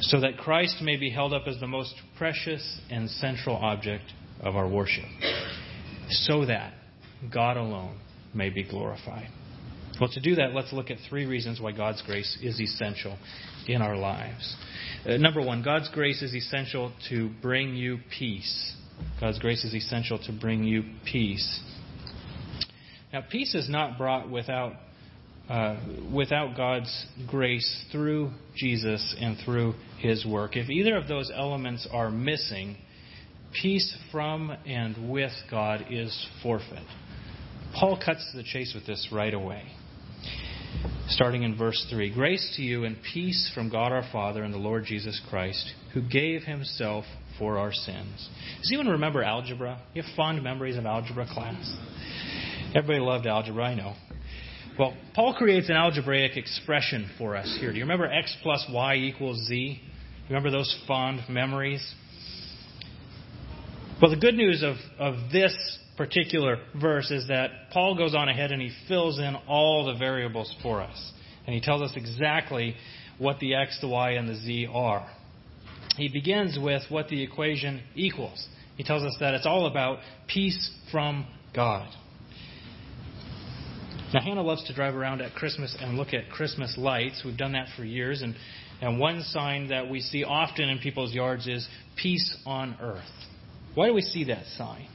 so 0.00 0.20
that 0.20 0.38
Christ 0.38 0.76
may 0.80 0.96
be 0.96 1.10
held 1.10 1.32
up 1.34 1.42
as 1.46 1.60
the 1.60 1.66
most 1.66 1.94
precious 2.16 2.80
and 2.90 3.10
central 3.10 3.56
object 3.56 4.04
of 4.40 4.56
our 4.56 4.68
worship, 4.68 5.04
so 6.08 6.46
that 6.46 6.72
God 7.32 7.56
alone 7.56 8.00
may 8.34 8.48
be 8.48 8.64
glorified. 8.64 9.28
Well, 10.00 10.10
to 10.14 10.20
do 10.20 10.36
that, 10.36 10.54
let's 10.54 10.72
look 10.72 10.90
at 10.90 10.96
three 11.08 11.26
reasons 11.26 11.60
why 11.60 11.72
God's 11.72 12.02
grace 12.02 12.38
is 12.42 12.58
essential 12.58 13.18
in 13.66 13.82
our 13.82 13.96
lives. 13.96 14.56
Uh, 15.06 15.16
number 15.16 15.40
one, 15.40 15.62
God's 15.62 15.88
grace 15.90 16.22
is 16.22 16.34
essential 16.34 16.92
to 17.08 17.30
bring 17.40 17.74
you 17.74 17.98
peace. 18.18 18.74
God's 19.20 19.38
grace 19.38 19.64
is 19.64 19.74
essential 19.74 20.18
to 20.26 20.32
bring 20.32 20.64
you 20.64 20.82
peace. 21.04 21.60
Now, 23.12 23.22
peace 23.28 23.54
is 23.54 23.68
not 23.68 23.98
brought 23.98 24.30
without 24.30 24.74
uh, 25.48 25.76
without 26.14 26.56
God's 26.56 27.06
grace 27.28 27.84
through 27.90 28.30
Jesus 28.56 29.14
and 29.20 29.36
through 29.44 29.74
His 29.98 30.24
work. 30.24 30.56
If 30.56 30.70
either 30.70 30.96
of 30.96 31.08
those 31.08 31.30
elements 31.34 31.86
are 31.92 32.10
missing, 32.10 32.76
peace 33.60 33.94
from 34.10 34.50
and 34.64 35.10
with 35.10 35.32
God 35.50 35.86
is 35.90 36.28
forfeit. 36.42 36.86
Paul 37.74 38.00
cuts 38.02 38.30
to 38.30 38.36
the 38.36 38.44
chase 38.44 38.72
with 38.74 38.86
this 38.86 39.08
right 39.12 39.34
away. 39.34 39.64
Starting 41.08 41.42
in 41.42 41.56
verse 41.56 41.86
3 41.90 42.14
Grace 42.14 42.54
to 42.56 42.62
you 42.62 42.84
and 42.84 42.96
peace 43.12 43.50
from 43.54 43.68
God 43.70 43.92
our 43.92 44.04
Father 44.12 44.42
and 44.42 44.52
the 44.52 44.58
Lord 44.58 44.84
Jesus 44.84 45.20
Christ, 45.28 45.72
who 45.92 46.02
gave 46.02 46.42
himself 46.42 47.04
for 47.38 47.58
our 47.58 47.72
sins. 47.72 48.28
Does 48.60 48.70
anyone 48.70 48.88
remember 48.88 49.22
algebra? 49.22 49.80
You 49.94 50.02
have 50.02 50.14
fond 50.14 50.42
memories 50.42 50.76
of 50.76 50.86
algebra 50.86 51.26
class? 51.26 51.74
Everybody 52.74 53.00
loved 53.00 53.26
algebra, 53.26 53.64
I 53.64 53.74
know. 53.74 53.94
Well, 54.78 54.96
Paul 55.14 55.34
creates 55.34 55.68
an 55.68 55.76
algebraic 55.76 56.36
expression 56.36 57.10
for 57.18 57.36
us 57.36 57.56
here. 57.60 57.70
Do 57.70 57.76
you 57.76 57.84
remember 57.84 58.06
x 58.06 58.34
plus 58.42 58.64
y 58.72 58.94
equals 58.96 59.46
z? 59.46 59.80
Remember 60.28 60.50
those 60.50 60.74
fond 60.86 61.20
memories? 61.28 61.86
Well, 64.00 64.10
the 64.10 64.16
good 64.16 64.34
news 64.34 64.62
of, 64.62 64.76
of 64.98 65.30
this 65.30 65.78
particular 65.96 66.58
verse 66.80 67.10
is 67.10 67.28
that 67.28 67.50
Paul 67.72 67.96
goes 67.96 68.14
on 68.14 68.28
ahead 68.28 68.52
and 68.52 68.60
he 68.62 68.70
fills 68.88 69.18
in 69.18 69.36
all 69.46 69.86
the 69.86 69.98
variables 69.98 70.54
for 70.62 70.80
us. 70.80 71.12
And 71.46 71.54
he 71.54 71.60
tells 71.60 71.82
us 71.82 71.92
exactly 71.96 72.76
what 73.18 73.38
the 73.40 73.54
x, 73.54 73.78
the 73.80 73.88
y, 73.88 74.12
and 74.12 74.28
the 74.28 74.36
z 74.36 74.66
are. 74.72 75.08
He 75.96 76.08
begins 76.08 76.58
with 76.60 76.82
what 76.88 77.08
the 77.08 77.22
equation 77.22 77.82
equals. 77.94 78.46
He 78.76 78.84
tells 78.84 79.02
us 79.02 79.16
that 79.20 79.34
it's 79.34 79.46
all 79.46 79.66
about 79.66 79.98
peace 80.26 80.70
from 80.90 81.26
God. 81.54 81.88
Now, 84.14 84.20
Hannah 84.20 84.42
loves 84.42 84.64
to 84.64 84.74
drive 84.74 84.94
around 84.94 85.22
at 85.22 85.34
Christmas 85.34 85.76
and 85.78 85.96
look 85.96 86.12
at 86.12 86.30
Christmas 86.30 86.76
lights. 86.78 87.22
We've 87.24 87.36
done 87.36 87.52
that 87.52 87.68
for 87.76 87.84
years. 87.84 88.22
And, 88.22 88.34
and 88.80 88.98
one 88.98 89.22
sign 89.22 89.68
that 89.68 89.88
we 89.88 90.00
see 90.00 90.24
often 90.24 90.68
in 90.68 90.78
people's 90.78 91.14
yards 91.14 91.46
is 91.46 91.66
peace 91.96 92.36
on 92.44 92.76
earth. 92.80 93.04
Why 93.74 93.86
do 93.86 93.94
we 93.94 94.02
see 94.02 94.24
that 94.24 94.44
sign? 94.58 94.86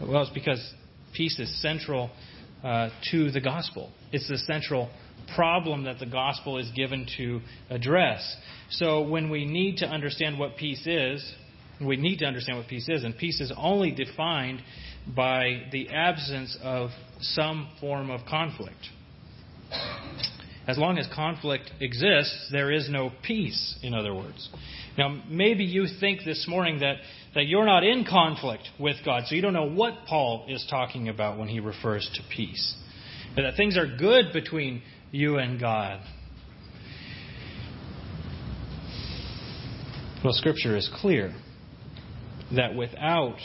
Well, 0.00 0.22
it's 0.22 0.30
because 0.30 0.74
peace 1.12 1.38
is 1.40 1.60
central 1.60 2.10
uh, 2.62 2.90
to 3.10 3.30
the 3.30 3.40
gospel. 3.40 3.90
It's 4.12 4.28
the 4.28 4.38
central 4.38 4.90
problem 5.34 5.84
that 5.84 5.98
the 5.98 6.06
gospel 6.06 6.58
is 6.58 6.70
given 6.74 7.06
to 7.16 7.40
address. 7.68 8.36
So 8.70 9.02
when 9.02 9.28
we 9.28 9.44
need 9.44 9.78
to 9.78 9.86
understand 9.86 10.38
what 10.38 10.56
peace 10.56 10.86
is, 10.86 11.34
we 11.84 11.96
need 11.96 12.18
to 12.18 12.26
understand 12.26 12.58
what 12.58 12.68
peace 12.68 12.88
is, 12.88 13.04
and 13.04 13.16
peace 13.16 13.40
is 13.40 13.52
only 13.56 13.90
defined 13.90 14.62
by 15.14 15.62
the 15.72 15.88
absence 15.90 16.56
of 16.62 16.90
some 17.20 17.68
form 17.80 18.10
of 18.10 18.20
conflict. 18.26 18.88
As 20.68 20.76
long 20.76 20.98
as 20.98 21.08
conflict 21.14 21.70
exists, 21.80 22.50
there 22.52 22.70
is 22.70 22.90
no 22.90 23.10
peace, 23.22 23.78
in 23.82 23.94
other 23.94 24.14
words. 24.14 24.50
Now, 24.98 25.22
maybe 25.28 25.64
you 25.64 25.86
think 25.98 26.20
this 26.24 26.46
morning 26.46 26.80
that 26.80 26.96
that 27.34 27.46
you're 27.46 27.64
not 27.64 27.84
in 27.84 28.04
conflict 28.04 28.64
with 28.78 28.96
God. 29.04 29.24
So 29.26 29.34
you 29.34 29.42
don't 29.42 29.52
know 29.52 29.68
what 29.68 29.94
Paul 30.06 30.44
is 30.48 30.66
talking 30.68 31.08
about 31.08 31.38
when 31.38 31.48
he 31.48 31.60
refers 31.60 32.08
to 32.14 32.22
peace. 32.34 32.74
But 33.34 33.42
that 33.42 33.56
things 33.56 33.76
are 33.76 33.86
good 33.86 34.32
between 34.32 34.82
you 35.10 35.38
and 35.38 35.60
God. 35.60 36.00
Well, 40.24 40.32
Scripture 40.32 40.76
is 40.76 40.90
clear 41.00 41.32
that 42.54 42.74
without 42.74 43.36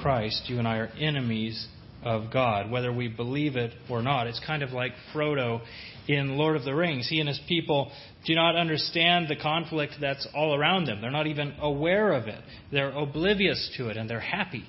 Christ, 0.00 0.42
you 0.48 0.58
and 0.58 0.68
I 0.68 0.76
are 0.78 0.90
enemies 1.00 1.66
of 2.04 2.32
God, 2.32 2.70
whether 2.70 2.92
we 2.92 3.08
believe 3.08 3.56
it 3.56 3.72
or 3.88 4.02
not. 4.02 4.26
It's 4.26 4.40
kind 4.46 4.62
of 4.62 4.70
like 4.70 4.92
Frodo 5.12 5.62
in 6.06 6.36
Lord 6.36 6.56
of 6.56 6.64
the 6.64 6.74
Rings. 6.74 7.08
He 7.08 7.20
and 7.20 7.28
his 7.28 7.40
people 7.48 7.90
do 8.26 8.34
not 8.34 8.56
understand 8.56 9.28
the 9.28 9.36
conflict 9.36 9.94
that's 10.00 10.26
all 10.34 10.54
around 10.54 10.86
them. 10.86 11.00
They're 11.00 11.10
not 11.10 11.26
even 11.26 11.54
aware 11.60 12.12
of 12.12 12.28
it. 12.28 12.42
They're 12.70 12.90
oblivious 12.90 13.72
to 13.78 13.88
it 13.88 13.96
and 13.96 14.08
they're 14.08 14.20
happy. 14.20 14.64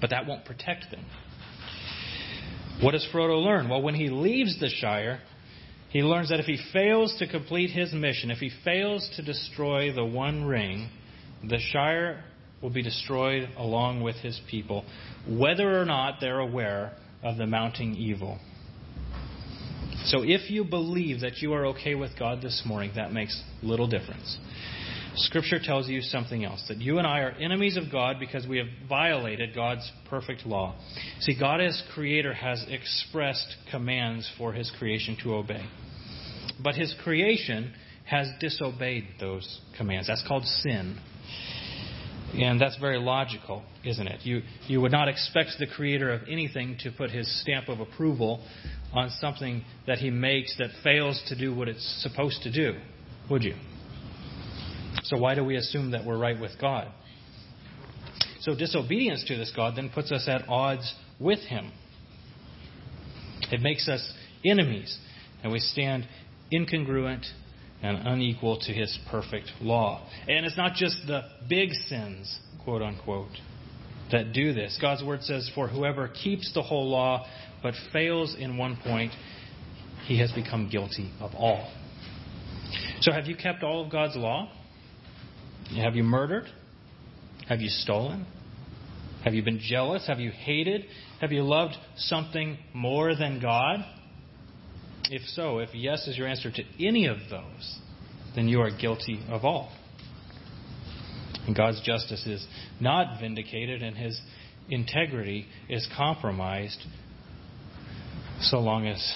But 0.00 0.10
that 0.10 0.26
won't 0.26 0.44
protect 0.44 0.90
them. 0.90 1.04
What 2.80 2.92
does 2.92 3.06
Frodo 3.12 3.42
learn? 3.42 3.68
Well, 3.68 3.82
when 3.82 3.94
he 3.94 4.08
leaves 4.08 4.58
the 4.58 4.68
Shire, 4.68 5.20
he 5.90 6.02
learns 6.02 6.30
that 6.30 6.40
if 6.40 6.46
he 6.46 6.58
fails 6.72 7.14
to 7.18 7.28
complete 7.28 7.70
his 7.70 7.92
mission, 7.92 8.30
if 8.30 8.38
he 8.38 8.50
fails 8.64 9.08
to 9.16 9.22
destroy 9.22 9.92
the 9.94 10.04
One 10.04 10.44
Ring, 10.44 10.88
the 11.48 11.58
Shire 11.58 12.24
will 12.62 12.70
be 12.70 12.82
destroyed 12.82 13.48
along 13.56 14.02
with 14.02 14.16
his 14.16 14.40
people, 14.50 14.84
whether 15.28 15.80
or 15.80 15.84
not 15.84 16.18
they're 16.20 16.40
aware 16.40 16.92
of 17.22 17.36
the 17.36 17.46
mounting 17.46 17.94
evil. 17.94 18.38
So 20.04 20.22
if 20.22 20.50
you 20.50 20.64
believe 20.64 21.20
that 21.20 21.38
you 21.38 21.52
are 21.52 21.66
okay 21.66 21.94
with 21.94 22.18
God 22.18 22.42
this 22.42 22.62
morning, 22.64 22.92
that 22.96 23.12
makes 23.12 23.40
little 23.62 23.86
difference. 23.86 24.38
Scripture 25.14 25.58
tells 25.62 25.88
you 25.88 26.00
something 26.00 26.44
else 26.44 26.64
that 26.68 26.78
you 26.78 26.98
and 26.98 27.06
I 27.06 27.20
are 27.20 27.30
enemies 27.32 27.76
of 27.76 27.92
God 27.92 28.16
because 28.18 28.46
we 28.46 28.56
have 28.58 28.66
violated 28.88 29.54
God's 29.54 29.90
perfect 30.08 30.46
law. 30.46 30.74
See, 31.20 31.38
God 31.38 31.60
as 31.60 31.82
creator 31.94 32.32
has 32.32 32.64
expressed 32.68 33.56
commands 33.70 34.30
for 34.38 34.54
his 34.54 34.72
creation 34.78 35.16
to 35.22 35.34
obey. 35.34 35.64
But 36.62 36.76
his 36.76 36.94
creation 37.04 37.74
has 38.06 38.28
disobeyed 38.40 39.06
those 39.20 39.60
commands. 39.76 40.08
That's 40.08 40.26
called 40.26 40.44
sin. 40.44 40.98
And 42.34 42.58
that's 42.60 42.78
very 42.78 42.98
logical, 42.98 43.62
isn't 43.84 44.06
it? 44.06 44.24
You, 44.24 44.42
you 44.66 44.80
would 44.80 44.92
not 44.92 45.08
expect 45.08 45.50
the 45.58 45.66
creator 45.66 46.10
of 46.10 46.22
anything 46.28 46.78
to 46.80 46.90
put 46.90 47.10
his 47.10 47.42
stamp 47.42 47.68
of 47.68 47.80
approval 47.80 48.42
on 48.92 49.10
something 49.20 49.62
that 49.86 49.98
he 49.98 50.10
makes 50.10 50.56
that 50.58 50.70
fails 50.82 51.22
to 51.28 51.38
do 51.38 51.54
what 51.54 51.68
it's 51.68 52.02
supposed 52.02 52.42
to 52.42 52.52
do, 52.52 52.78
would 53.30 53.42
you? 53.42 53.54
So 55.04 55.18
why 55.18 55.34
do 55.34 55.44
we 55.44 55.56
assume 55.56 55.90
that 55.90 56.06
we're 56.06 56.18
right 56.18 56.40
with 56.40 56.52
God? 56.60 56.88
So 58.40 58.56
disobedience 58.56 59.24
to 59.28 59.36
this 59.36 59.52
God 59.54 59.76
then 59.76 59.90
puts 59.92 60.10
us 60.10 60.26
at 60.26 60.48
odds 60.48 60.94
with 61.20 61.40
him. 61.40 61.70
It 63.50 63.60
makes 63.60 63.88
us 63.88 64.12
enemies, 64.44 64.98
and 65.42 65.52
we 65.52 65.58
stand 65.58 66.08
incongruent 66.52 67.24
and 67.82 68.06
unequal 68.06 68.58
to 68.60 68.72
his 68.72 68.96
perfect 69.10 69.50
law. 69.60 70.06
And 70.28 70.46
it's 70.46 70.56
not 70.56 70.74
just 70.74 70.96
the 71.06 71.22
big 71.48 71.72
sins, 71.72 72.38
quote 72.64 72.82
unquote, 72.82 73.30
that 74.12 74.32
do 74.32 74.52
this. 74.52 74.78
God's 74.80 75.02
word 75.02 75.22
says, 75.22 75.50
For 75.54 75.68
whoever 75.68 76.08
keeps 76.08 76.52
the 76.54 76.62
whole 76.62 76.88
law 76.88 77.26
but 77.62 77.74
fails 77.92 78.36
in 78.38 78.56
one 78.56 78.76
point, 78.82 79.12
he 80.06 80.18
has 80.20 80.32
become 80.32 80.68
guilty 80.68 81.10
of 81.20 81.32
all. 81.34 81.72
So 83.00 83.12
have 83.12 83.26
you 83.26 83.36
kept 83.36 83.62
all 83.62 83.84
of 83.84 83.90
God's 83.90 84.16
law? 84.16 84.50
Have 85.76 85.96
you 85.96 86.02
murdered? 86.02 86.46
Have 87.48 87.60
you 87.60 87.68
stolen? 87.68 88.26
Have 89.24 89.34
you 89.34 89.42
been 89.42 89.60
jealous? 89.60 90.06
Have 90.06 90.20
you 90.20 90.30
hated? 90.30 90.84
Have 91.20 91.32
you 91.32 91.42
loved 91.42 91.74
something 91.96 92.58
more 92.74 93.14
than 93.14 93.40
God? 93.40 93.84
If 95.14 95.28
so, 95.28 95.58
if 95.58 95.74
yes 95.74 96.08
is 96.08 96.16
your 96.16 96.26
answer 96.26 96.50
to 96.50 96.62
any 96.80 97.04
of 97.06 97.18
those, 97.28 97.78
then 98.34 98.48
you 98.48 98.62
are 98.62 98.70
guilty 98.70 99.20
of 99.28 99.44
all. 99.44 99.70
And 101.46 101.54
God's 101.54 101.82
justice 101.82 102.26
is 102.26 102.46
not 102.80 103.20
vindicated 103.20 103.82
and 103.82 103.94
his 103.94 104.18
integrity 104.70 105.44
is 105.68 105.86
compromised 105.94 106.82
so 108.40 108.58
long 108.60 108.86
as 108.86 109.14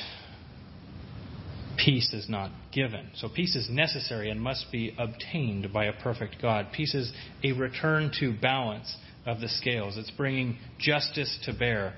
peace 1.78 2.12
is 2.12 2.28
not 2.28 2.50
given. 2.72 3.08
So 3.14 3.30
peace 3.34 3.56
is 3.56 3.70
necessary 3.70 4.28
and 4.28 4.38
must 4.38 4.66
be 4.70 4.94
obtained 4.98 5.72
by 5.72 5.86
a 5.86 5.94
perfect 5.94 6.42
God. 6.42 6.66
Peace 6.74 6.94
is 6.94 7.10
a 7.42 7.52
return 7.52 8.12
to 8.20 8.34
balance 8.38 8.94
of 9.24 9.40
the 9.40 9.48
scales. 9.48 9.96
It's 9.96 10.10
bringing 10.10 10.58
justice 10.78 11.38
to 11.44 11.54
bear. 11.54 11.94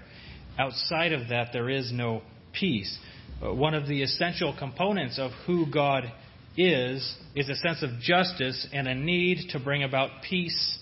Outside 0.56 1.12
of 1.12 1.30
that, 1.30 1.48
there 1.52 1.68
is 1.68 1.90
no 1.92 2.22
peace. 2.52 2.96
Uh, 3.40 3.54
one 3.54 3.74
of 3.74 3.86
the 3.86 4.02
essential 4.02 4.54
components 4.58 5.18
of 5.18 5.30
who 5.46 5.70
God 5.70 6.04
is 6.56 7.16
is 7.36 7.48
a 7.48 7.54
sense 7.54 7.82
of 7.82 7.90
justice 8.00 8.66
and 8.72 8.88
a 8.88 8.94
need 8.94 9.50
to 9.50 9.60
bring 9.60 9.84
about 9.84 10.10
peace 10.28 10.78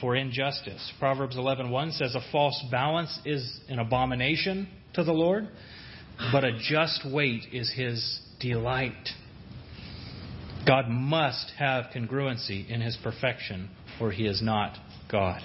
for 0.00 0.16
injustice. 0.16 0.92
Proverbs 0.98 1.36
11:1 1.36 1.92
says 1.92 2.14
a 2.14 2.20
false 2.32 2.60
balance 2.70 3.20
is 3.24 3.60
an 3.68 3.78
abomination 3.78 4.68
to 4.94 5.04
the 5.04 5.12
Lord, 5.12 5.48
but 6.32 6.44
a 6.44 6.58
just 6.58 7.04
weight 7.06 7.44
is 7.52 7.70
his 7.70 8.20
delight. 8.40 9.10
God 10.66 10.88
must 10.88 11.52
have 11.58 11.86
congruency 11.94 12.68
in 12.68 12.80
his 12.80 12.96
perfection, 12.96 13.70
or 14.00 14.10
he 14.10 14.26
is 14.26 14.42
not 14.42 14.76
God. 15.08 15.40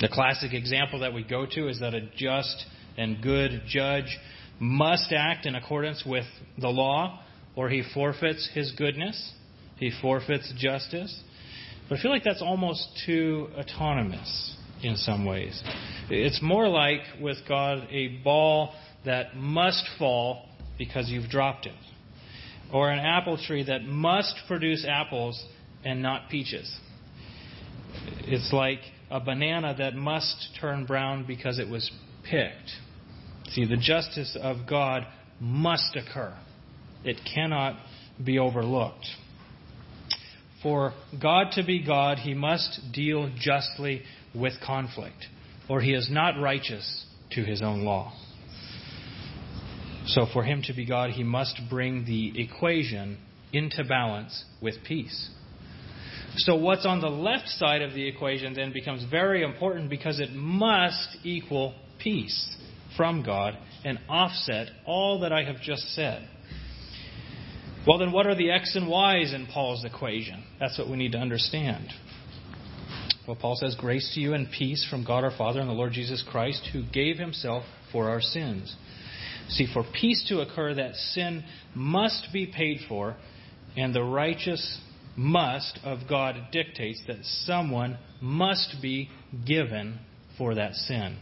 The 0.00 0.08
classic 0.08 0.52
example 0.52 0.98
that 1.00 1.14
we 1.14 1.22
go 1.22 1.46
to 1.46 1.68
is 1.68 1.78
that 1.78 1.94
a 1.94 2.00
just 2.16 2.66
and 2.98 3.22
good 3.22 3.62
judge 3.68 4.18
must 4.58 5.12
act 5.12 5.46
in 5.46 5.54
accordance 5.54 6.04
with 6.06 6.26
the 6.58 6.68
law, 6.68 7.20
or 7.54 7.68
he 7.68 7.82
forfeits 7.94 8.48
his 8.54 8.72
goodness, 8.72 9.32
he 9.76 9.90
forfeits 10.00 10.52
justice. 10.56 11.22
But 11.88 11.98
I 11.98 12.02
feel 12.02 12.10
like 12.10 12.24
that's 12.24 12.42
almost 12.42 12.88
too 13.06 13.48
autonomous 13.56 14.56
in 14.82 14.96
some 14.96 15.24
ways. 15.24 15.62
It's 16.10 16.40
more 16.42 16.68
like 16.68 17.00
with 17.20 17.38
God 17.48 17.86
a 17.90 18.08
ball 18.22 18.74
that 19.04 19.36
must 19.36 19.84
fall 19.98 20.48
because 20.78 21.08
you've 21.08 21.30
dropped 21.30 21.66
it, 21.66 21.74
or 22.72 22.90
an 22.90 22.98
apple 22.98 23.38
tree 23.38 23.64
that 23.64 23.84
must 23.84 24.34
produce 24.46 24.84
apples 24.86 25.42
and 25.84 26.02
not 26.02 26.28
peaches. 26.28 26.78
It's 28.22 28.52
like 28.52 28.80
a 29.10 29.20
banana 29.20 29.74
that 29.78 29.94
must 29.94 30.48
turn 30.60 30.84
brown 30.84 31.24
because 31.26 31.58
it 31.58 31.68
was 31.68 31.90
picked. 32.24 32.70
See, 33.50 33.64
the 33.64 33.76
justice 33.76 34.36
of 34.40 34.66
God 34.68 35.06
must 35.40 35.96
occur, 35.96 36.34
it 37.04 37.20
cannot 37.32 37.76
be 38.22 38.38
overlooked. 38.38 39.06
For 40.62 40.94
God 41.20 41.52
to 41.52 41.64
be 41.64 41.84
God, 41.84 42.18
he 42.18 42.34
must 42.34 42.80
deal 42.92 43.30
justly 43.38 44.02
with 44.34 44.54
conflict, 44.64 45.26
or 45.68 45.80
he 45.80 45.92
is 45.92 46.08
not 46.10 46.40
righteous 46.40 47.04
to 47.32 47.44
his 47.44 47.62
own 47.62 47.82
law. 47.82 48.12
So, 50.06 50.26
for 50.32 50.44
him 50.44 50.62
to 50.62 50.72
be 50.72 50.86
God, 50.86 51.10
he 51.10 51.24
must 51.24 51.60
bring 51.68 52.04
the 52.04 52.40
equation 52.40 53.18
into 53.52 53.84
balance 53.84 54.44
with 54.62 54.76
peace. 54.84 55.30
So, 56.36 56.56
what's 56.56 56.86
on 56.86 57.00
the 57.00 57.08
left 57.08 57.48
side 57.48 57.82
of 57.82 57.92
the 57.92 58.06
equation 58.06 58.54
then 58.54 58.72
becomes 58.72 59.04
very 59.10 59.42
important 59.42 59.90
because 59.90 60.20
it 60.20 60.32
must 60.32 61.16
equal 61.24 61.74
peace 61.98 62.56
from 62.96 63.22
God 63.22 63.56
and 63.84 63.98
offset 64.08 64.68
all 64.84 65.20
that 65.20 65.32
I 65.32 65.44
have 65.44 65.60
just 65.60 65.94
said. 65.94 66.28
Well, 67.86 67.98
then, 67.98 68.10
what 68.10 68.26
are 68.26 68.34
the 68.34 68.50
X 68.50 68.74
and 68.74 68.88
Y's 68.88 69.32
in 69.32 69.46
Paul's 69.46 69.84
equation? 69.84 70.42
That's 70.58 70.78
what 70.78 70.90
we 70.90 70.96
need 70.96 71.12
to 71.12 71.18
understand. 71.18 71.88
Well, 73.28 73.36
Paul 73.40 73.56
says, 73.56 73.76
Grace 73.78 74.12
to 74.14 74.20
you 74.20 74.34
and 74.34 74.48
peace 74.50 74.86
from 74.88 75.04
God 75.04 75.22
our 75.24 75.36
Father 75.36 75.60
and 75.60 75.68
the 75.68 75.74
Lord 75.74 75.92
Jesus 75.92 76.24
Christ, 76.28 76.68
who 76.72 76.82
gave 76.92 77.18
himself 77.18 77.64
for 77.92 78.08
our 78.08 78.20
sins 78.20 78.76
See, 79.48 79.66
for 79.72 79.84
peace 79.84 80.24
to 80.28 80.40
occur, 80.40 80.74
that 80.74 80.96
sin 80.96 81.44
must 81.74 82.28
be 82.32 82.46
paid 82.46 82.80
for, 82.88 83.16
and 83.76 83.94
the 83.94 84.02
righteous 84.02 84.80
must 85.16 85.78
of 85.84 86.08
God 86.08 86.36
dictates 86.50 87.02
that 87.06 87.24
someone 87.24 87.98
must 88.20 88.76
be 88.82 89.08
given 89.46 89.98
for 90.36 90.54
that 90.56 90.74
sin. 90.74 91.16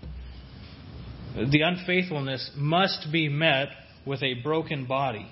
The 1.34 1.62
unfaithfulness 1.62 2.52
must 2.56 3.08
be 3.10 3.28
met 3.28 3.68
with 4.06 4.22
a 4.22 4.34
broken 4.34 4.86
body, 4.86 5.26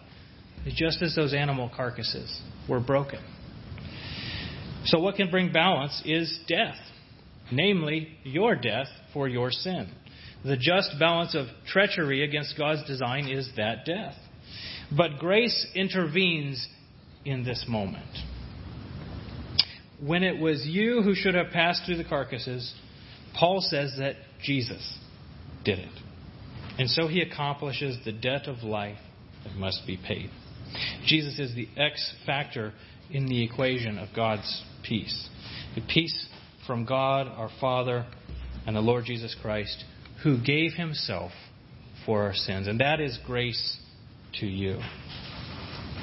just 0.67 1.01
as 1.01 1.15
those 1.15 1.33
animal 1.33 1.71
carcasses 1.75 2.41
were 2.69 2.81
broken. 2.81 3.21
So, 4.85 4.99
what 4.99 5.15
can 5.15 5.31
bring 5.31 5.53
balance 5.53 6.03
is 6.05 6.41
death, 6.49 6.79
namely 7.53 8.19
your 8.25 8.57
death 8.57 8.89
for 9.13 9.29
your 9.29 9.53
sin. 9.53 9.89
The 10.45 10.57
just 10.57 10.99
balance 10.99 11.37
of 11.37 11.47
treachery 11.69 12.25
against 12.25 12.59
God's 12.59 12.85
design 12.85 13.29
is 13.29 13.49
that 13.57 13.85
death. 13.85 14.17
But 14.97 15.21
grace 15.21 15.69
intervenes 15.77 16.67
in 17.25 17.45
this 17.45 17.65
moment. 17.69 18.19
When 20.05 20.25
it 20.25 20.41
was 20.41 20.67
you 20.67 21.03
who 21.03 21.15
should 21.15 21.37
have 21.37 21.51
passed 21.53 21.83
through 21.87 21.99
the 21.99 22.05
carcasses, 22.05 22.75
Paul 23.39 23.61
says 23.61 23.93
that 23.99 24.17
Jesus 24.43 24.99
did 25.65 25.79
it. 25.79 26.03
And 26.79 26.89
so 26.89 27.07
he 27.07 27.21
accomplishes 27.21 27.99
the 28.05 28.13
debt 28.13 28.47
of 28.47 28.63
life 28.63 28.99
that 29.45 29.55
must 29.55 29.87
be 29.87 29.97
paid. 29.97 30.31
Jesus 31.07 31.39
is 31.39 31.55
the 31.55 31.69
X 31.77 32.15
factor 32.25 32.73
in 33.11 33.27
the 33.27 33.45
equation 33.45 33.99
of 33.99 34.09
God's 34.15 34.65
peace. 34.83 35.29
The 35.75 35.83
peace 35.83 36.29
from 36.67 36.85
God, 36.85 37.27
our 37.29 37.51
Father, 37.61 38.07
and 38.67 38.75
the 38.75 38.81
Lord 38.81 39.05
Jesus 39.05 39.37
Christ 39.41 39.85
who 40.23 40.41
gave 40.43 40.73
himself 40.73 41.33
for 42.07 42.23
our 42.23 42.35
sins. 42.35 42.69
And 42.69 42.81
that 42.81 43.01
is 43.01 43.19
grace 43.27 43.79
to 44.41 44.47
you. 44.47 44.79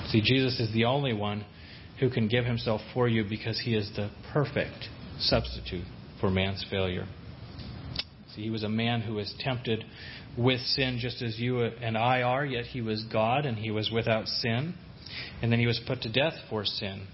See, 0.07 0.21
Jesus 0.21 0.59
is 0.59 0.73
the 0.73 0.85
only 0.85 1.13
one 1.13 1.45
who 1.99 2.09
can 2.09 2.27
give 2.27 2.45
himself 2.45 2.81
for 2.93 3.07
you 3.07 3.23
because 3.27 3.59
he 3.59 3.75
is 3.75 3.89
the 3.95 4.09
perfect 4.33 4.89
substitute 5.19 5.85
for 6.19 6.29
man's 6.29 6.65
failure. 6.69 7.05
He 8.39 8.49
was 8.49 8.63
a 8.63 8.69
man 8.69 9.01
who 9.01 9.15
was 9.15 9.33
tempted 9.39 9.85
with 10.37 10.59
sin 10.61 10.97
just 10.99 11.21
as 11.21 11.39
you 11.39 11.63
and 11.63 11.97
I 11.97 12.21
are, 12.21 12.45
yet 12.45 12.65
he 12.65 12.81
was 12.81 13.03
God 13.11 13.45
and 13.45 13.57
he 13.57 13.71
was 13.71 13.91
without 13.91 14.27
sin. 14.27 14.73
And 15.41 15.51
then 15.51 15.59
he 15.59 15.67
was 15.67 15.79
put 15.85 16.01
to 16.03 16.11
death 16.11 16.33
for 16.49 16.65
sin. 16.65 17.07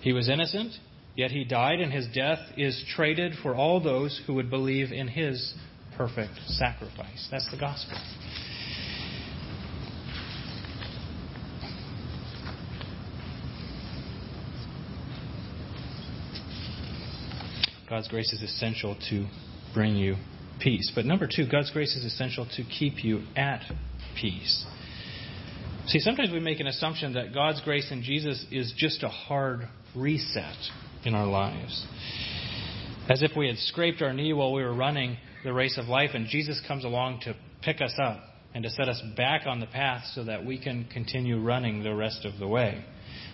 He 0.00 0.12
was 0.12 0.28
innocent, 0.28 0.74
yet 1.16 1.30
he 1.30 1.44
died, 1.44 1.80
and 1.80 1.92
his 1.92 2.06
death 2.14 2.38
is 2.56 2.84
traded 2.94 3.32
for 3.42 3.54
all 3.54 3.80
those 3.80 4.20
who 4.26 4.34
would 4.34 4.50
believe 4.50 4.92
in 4.92 5.08
his 5.08 5.54
perfect 5.96 6.34
sacrifice. 6.46 7.26
That's 7.30 7.50
the 7.50 7.58
gospel. 7.58 7.98
God's 17.88 18.08
grace 18.08 18.32
is 18.32 18.42
essential 18.42 18.96
to 19.10 19.26
bring 19.72 19.96
you 19.96 20.16
peace. 20.60 20.90
But 20.94 21.04
number 21.04 21.26
two, 21.26 21.46
God's 21.50 21.70
grace 21.70 21.94
is 21.96 22.04
essential 22.04 22.46
to 22.56 22.64
keep 22.64 23.04
you 23.04 23.22
at 23.36 23.62
peace. 24.20 24.64
See, 25.86 26.00
sometimes 26.00 26.30
we 26.32 26.40
make 26.40 26.60
an 26.60 26.66
assumption 26.66 27.12
that 27.12 27.32
God's 27.32 27.60
grace 27.60 27.90
in 27.92 28.02
Jesus 28.02 28.44
is 28.50 28.74
just 28.76 29.02
a 29.02 29.08
hard 29.08 29.68
reset 29.94 30.56
in 31.04 31.14
our 31.14 31.26
lives. 31.26 31.86
As 33.08 33.22
if 33.22 33.36
we 33.36 33.46
had 33.46 33.56
scraped 33.58 34.02
our 34.02 34.12
knee 34.12 34.32
while 34.32 34.52
we 34.52 34.62
were 34.62 34.74
running 34.74 35.16
the 35.44 35.52
race 35.52 35.78
of 35.78 35.86
life, 35.86 36.10
and 36.14 36.26
Jesus 36.26 36.60
comes 36.66 36.84
along 36.84 37.20
to 37.22 37.36
pick 37.62 37.80
us 37.80 37.94
up 38.02 38.20
and 38.52 38.64
to 38.64 38.70
set 38.70 38.88
us 38.88 39.00
back 39.16 39.42
on 39.46 39.60
the 39.60 39.66
path 39.66 40.02
so 40.14 40.24
that 40.24 40.44
we 40.44 40.58
can 40.58 40.86
continue 40.92 41.40
running 41.40 41.84
the 41.84 41.94
rest 41.94 42.24
of 42.24 42.38
the 42.40 42.48
way. 42.48 42.84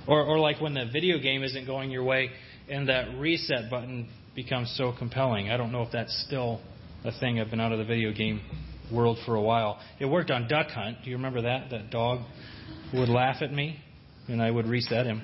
Or, 0.06 0.22
or 0.22 0.38
like 0.38 0.60
when 0.60 0.74
the 0.74 0.86
video 0.92 1.18
game 1.18 1.42
isn't 1.42 1.64
going 1.64 1.90
your 1.90 2.04
way 2.04 2.30
and 2.68 2.88
that 2.88 3.16
reset 3.16 3.70
button 3.70 4.08
becomes 4.34 4.74
so 4.76 4.92
compelling. 4.98 5.48
I 5.48 5.56
don't 5.56 5.72
know 5.72 5.82
if 5.82 5.92
that's 5.92 6.24
still 6.26 6.60
a 7.04 7.12
thing. 7.18 7.40
I've 7.40 7.50
been 7.50 7.60
out 7.60 7.72
of 7.72 7.78
the 7.78 7.84
video 7.84 8.12
game 8.12 8.40
world 8.92 9.18
for 9.24 9.34
a 9.34 9.40
while. 9.40 9.80
It 9.98 10.06
worked 10.06 10.30
on 10.30 10.48
Duck 10.48 10.68
Hunt. 10.68 10.98
Do 11.04 11.10
you 11.10 11.16
remember 11.16 11.42
that? 11.42 11.70
That 11.70 11.90
dog 11.90 12.20
would 12.92 13.08
laugh 13.08 13.42
at 13.42 13.52
me 13.52 13.78
and 14.28 14.40
I 14.42 14.50
would 14.50 14.66
reset 14.66 15.06
him. 15.06 15.22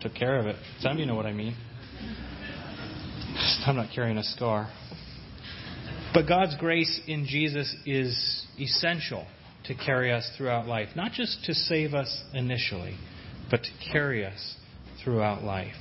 Took 0.00 0.14
care 0.14 0.38
of 0.38 0.46
it. 0.46 0.56
Some 0.80 0.92
of 0.92 0.98
you 0.98 1.06
know 1.06 1.14
what 1.14 1.26
I 1.26 1.32
mean. 1.32 1.56
I'm 3.66 3.76
not 3.76 3.88
carrying 3.94 4.18
a 4.18 4.24
scar. 4.24 4.70
But 6.12 6.26
God's 6.26 6.56
grace 6.56 7.00
in 7.06 7.26
Jesus 7.26 7.74
is 7.86 8.46
essential 8.58 9.26
to 9.64 9.74
carry 9.74 10.12
us 10.12 10.30
throughout 10.36 10.66
life, 10.66 10.88
not 10.94 11.12
just 11.12 11.44
to 11.44 11.54
save 11.54 11.94
us 11.94 12.22
initially, 12.32 12.96
but 13.50 13.62
to 13.62 13.70
carry 13.92 14.24
us 14.24 14.56
throughout 15.02 15.42
life. 15.42 15.74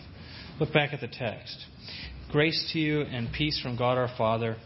Look 0.59 0.73
back 0.73 0.93
at 0.93 1.01
the 1.01 1.07
text. 1.07 1.57
Grace 2.31 2.69
to 2.73 2.79
you 2.79 3.01
and 3.01 3.31
peace 3.31 3.59
from 3.61 3.77
God 3.77 3.97
our 3.97 4.09
Father 4.17 4.57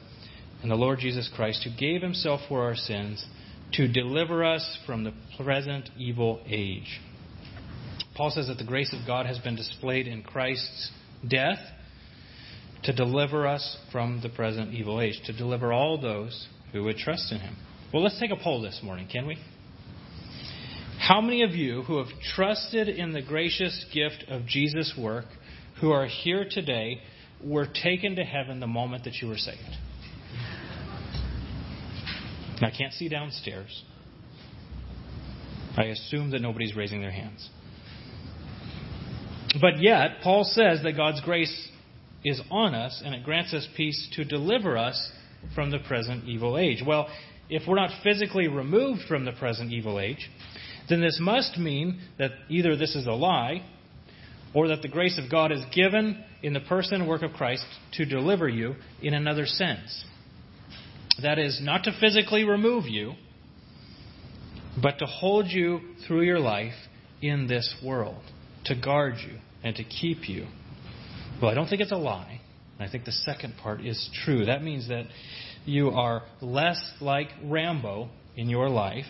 and 0.62 0.72
the 0.72 0.76
Lord 0.76 1.00
Jesus 1.00 1.30
Christ, 1.36 1.64
who 1.64 1.78
gave 1.78 2.02
himself 2.02 2.42
for 2.48 2.64
our 2.64 2.76
sins 2.76 3.26
to 3.74 3.88
deliver 3.88 4.44
us 4.44 4.78
from 4.86 5.04
the 5.04 5.14
present 5.38 5.90
evil 5.98 6.42
age. 6.48 7.00
Paul 8.16 8.32
says 8.32 8.48
that 8.48 8.58
the 8.58 8.66
grace 8.66 8.94
of 8.94 9.06
God 9.06 9.26
has 9.26 9.38
been 9.40 9.56
displayed 9.56 10.08
in 10.08 10.24
Christ's 10.24 10.92
death 11.28 11.60
to 12.84 12.94
deliver 12.94 13.46
us 13.46 13.78
from 13.92 14.22
the 14.22 14.30
present 14.30 14.74
evil 14.74 15.02
age, 15.02 15.20
to 15.26 15.34
deliver 15.34 15.72
all 15.72 16.00
those 16.00 16.48
who 16.72 16.84
would 16.84 16.98
trust 16.98 17.32
in 17.32 17.40
him. 17.40 17.56
Well, 17.94 18.04
let's 18.04 18.20
take 18.20 18.32
a 18.32 18.42
poll 18.42 18.62
this 18.62 18.80
morning, 18.84 19.08
can 19.12 19.28
we? 19.28 19.38
How 21.00 21.22
many 21.22 21.44
of 21.44 21.52
you 21.52 21.84
who 21.84 21.98
have 21.98 22.08
trusted 22.36 22.90
in 22.90 23.14
the 23.14 23.22
gracious 23.22 23.86
gift 23.94 24.26
of 24.30 24.46
Jesus' 24.46 24.94
work, 24.98 25.26
who 25.80 25.92
are 25.92 26.08
here 26.08 26.46
today, 26.50 27.02
were 27.44 27.68
taken 27.68 28.16
to 28.16 28.24
heaven 28.24 28.60
the 28.60 28.68
moment 28.68 29.04
that 29.04 29.16
you 29.22 29.28
were 29.28 29.38
saved? 29.38 29.78
I 32.62 32.72
can't 32.76 32.94
see 32.94 33.10
downstairs. 33.10 33.84
I 35.78 35.86
assume 35.86 36.32
that 36.32 36.42
nobody's 36.42 36.76
raising 36.76 37.02
their 37.02 37.12
hands. 37.12 37.50
But 39.62 39.82
yet, 39.82 40.22
Paul 40.24 40.44
says 40.44 40.82
that 40.84 40.94
God's 40.98 41.22
grace 41.22 41.70
is 42.24 42.42
on 42.50 42.74
us 42.74 43.02
and 43.06 43.14
it 43.14 43.24
grants 43.24 43.54
us 43.54 43.68
peace 43.76 44.10
to 44.14 44.26
deliver 44.26 44.78
us 44.78 45.12
from 45.56 45.72
the 45.72 45.80
present 45.80 46.26
evil 46.26 46.58
age. 46.58 46.84
Well, 46.86 47.08
if 47.50 47.68
we're 47.68 47.76
not 47.76 48.04
physically 48.04 48.48
removed 48.48 49.02
from 49.08 49.24
the 49.24 49.32
present 49.32 49.72
evil 49.72 50.00
age, 50.00 50.30
then 50.90 51.02
this 51.02 51.20
must 51.22 51.58
mean 51.58 52.02
that 52.18 52.32
either 52.50 52.76
this 52.76 52.96
is 52.96 53.06
a 53.06 53.12
lie 53.12 53.64
or 54.54 54.70
that 54.70 54.82
the 54.82 54.88
grace 54.88 55.20
of 55.24 55.30
God 55.30 55.52
is 55.52 55.62
given 55.74 56.24
in 56.42 56.54
the 56.54 56.60
person 56.62 57.02
and 57.02 57.10
work 57.10 57.22
of 57.22 57.34
Christ 57.34 57.66
to 57.94 58.06
deliver 58.06 58.50
you 58.50 58.76
in 59.02 59.14
another 59.14 59.46
sense. 59.46 60.06
That 61.22 61.40
is, 61.40 61.60
not 61.62 61.84
to 61.86 61.92
physically 62.00 62.44
remove 62.44 62.86
you, 62.86 63.14
but 64.82 65.00
to 65.00 65.06
hold 65.06 65.48
you 65.48 65.82
through 66.08 66.22
your 66.22 66.40
life 66.40 66.76
in 67.22 67.48
this 67.48 67.76
world, 67.84 68.22
to 68.66 68.76
guard 68.76 69.16
you 69.26 69.40
and 69.64 69.76
to 69.76 69.84
keep 69.84 70.30
you. 70.30 70.46
Well, 71.42 71.50
I 71.50 71.56
don't 71.56 71.68
think 71.68 71.82
it's 71.82 71.92
a 71.92 71.98
lie. 71.98 72.42
I 72.80 72.88
think 72.88 73.06
the 73.06 73.12
second 73.12 73.56
part 73.62 73.82
is 73.84 74.10
true. 74.24 74.46
That 74.46 74.64
means 74.64 74.88
that 74.90 75.06
you 75.66 75.90
are 75.90 76.22
less 76.42 76.80
like 77.02 77.30
Rambo 77.44 78.10
in 78.36 78.50
your 78.50 78.70
life. 78.70 79.06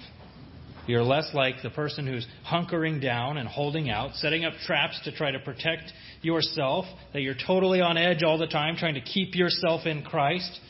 You're 0.87 1.03
less 1.03 1.29
like 1.33 1.55
the 1.61 1.69
person 1.69 2.07
who's 2.07 2.25
hunkering 2.49 3.01
down 3.01 3.37
and 3.37 3.47
holding 3.49 3.89
out, 3.89 4.15
setting 4.15 4.45
up 4.45 4.53
traps 4.65 5.01
to 5.03 5.11
try 5.11 5.31
to 5.31 5.39
protect 5.39 5.91
yourself, 6.21 6.85
that 7.11 7.21
you're 7.21 7.35
totally 7.45 7.81
on 7.81 7.97
edge 7.97 8.23
all 8.23 8.37
the 8.37 8.47
time, 8.47 8.77
trying 8.77 8.93
to 8.93 9.01
keep 9.01 9.35
yourself 9.35 9.85
in 9.85 10.01
Christ, 10.03 10.61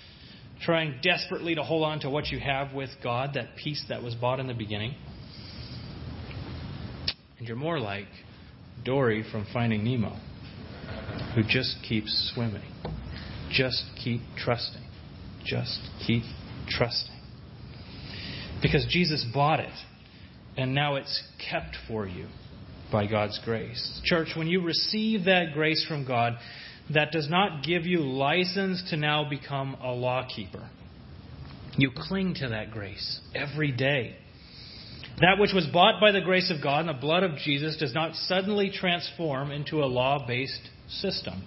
trying 0.62 0.96
desperately 1.02 1.56
to 1.56 1.64
hold 1.64 1.84
on 1.84 2.00
to 2.02 2.10
what 2.10 2.28
you 2.28 2.40
have 2.40 2.74
with 2.74 2.90
God, 3.04 3.32
that 3.36 3.56
peace 3.62 3.84
that 3.90 4.02
was 4.02 4.16
bought 4.16 4.40
in 4.40 4.48
the 4.48 4.54
beginning. 4.54 4.96
And 7.40 7.48
you're 7.48 7.58
more 7.58 7.80
like 7.80 8.08
Dory 8.84 9.24
from 9.32 9.46
Finding 9.54 9.84
Nemo, 9.84 10.18
who 11.36 11.44
just 11.48 11.78
keeps 11.88 12.32
swimming, 12.34 12.72
just 13.52 13.84
keep 14.04 14.22
trusting, 14.38 14.84
just 15.46 15.80
keep 16.06 16.24
trusting. 16.68 17.16
Because 18.62 18.88
Jesus 18.90 19.26
bought 19.34 19.60
it, 19.60 19.74
and 20.56 20.74
now 20.74 20.96
it's 20.96 21.22
kept 21.50 21.78
for 21.88 22.08
you 22.08 22.28
by 22.92 23.06
God's 23.06 23.40
grace. 23.44 24.02
Church, 24.04 24.30
when 24.36 24.48
you 24.48 24.62
receive 24.62 25.26
that 25.26 25.54
grace 25.54 25.86
from 25.88 26.08
God, 26.08 26.34
that 26.94 27.12
does 27.12 27.30
not 27.30 27.64
give 27.64 27.86
you 27.86 28.00
license 28.00 28.84
to 28.90 28.98
now 28.98 29.30
become 29.30 29.76
a 29.84 29.92
law 29.92 30.26
keeper. 30.28 30.70
You 31.78 31.92
cling 31.96 32.36
to 32.36 32.50
that 32.50 32.72
grace 32.72 33.20
every 33.36 33.72
day. 33.72 34.16
That 35.20 35.40
which 35.40 35.52
was 35.54 35.66
bought 35.68 36.00
by 36.00 36.12
the 36.12 36.22
grace 36.22 36.52
of 36.56 36.64
God 36.64 36.82
and 36.82 36.90
the 36.90 36.94
blood 36.94 37.24
of 37.24 37.38
Jesus 37.38 37.78
does 37.78 37.94
not 37.94 38.16
suddenly 38.16 38.72
transform 38.72 39.52
into 39.52 39.78
a 39.78 39.86
law 39.86 40.26
based 40.26 40.70
system. 40.88 41.44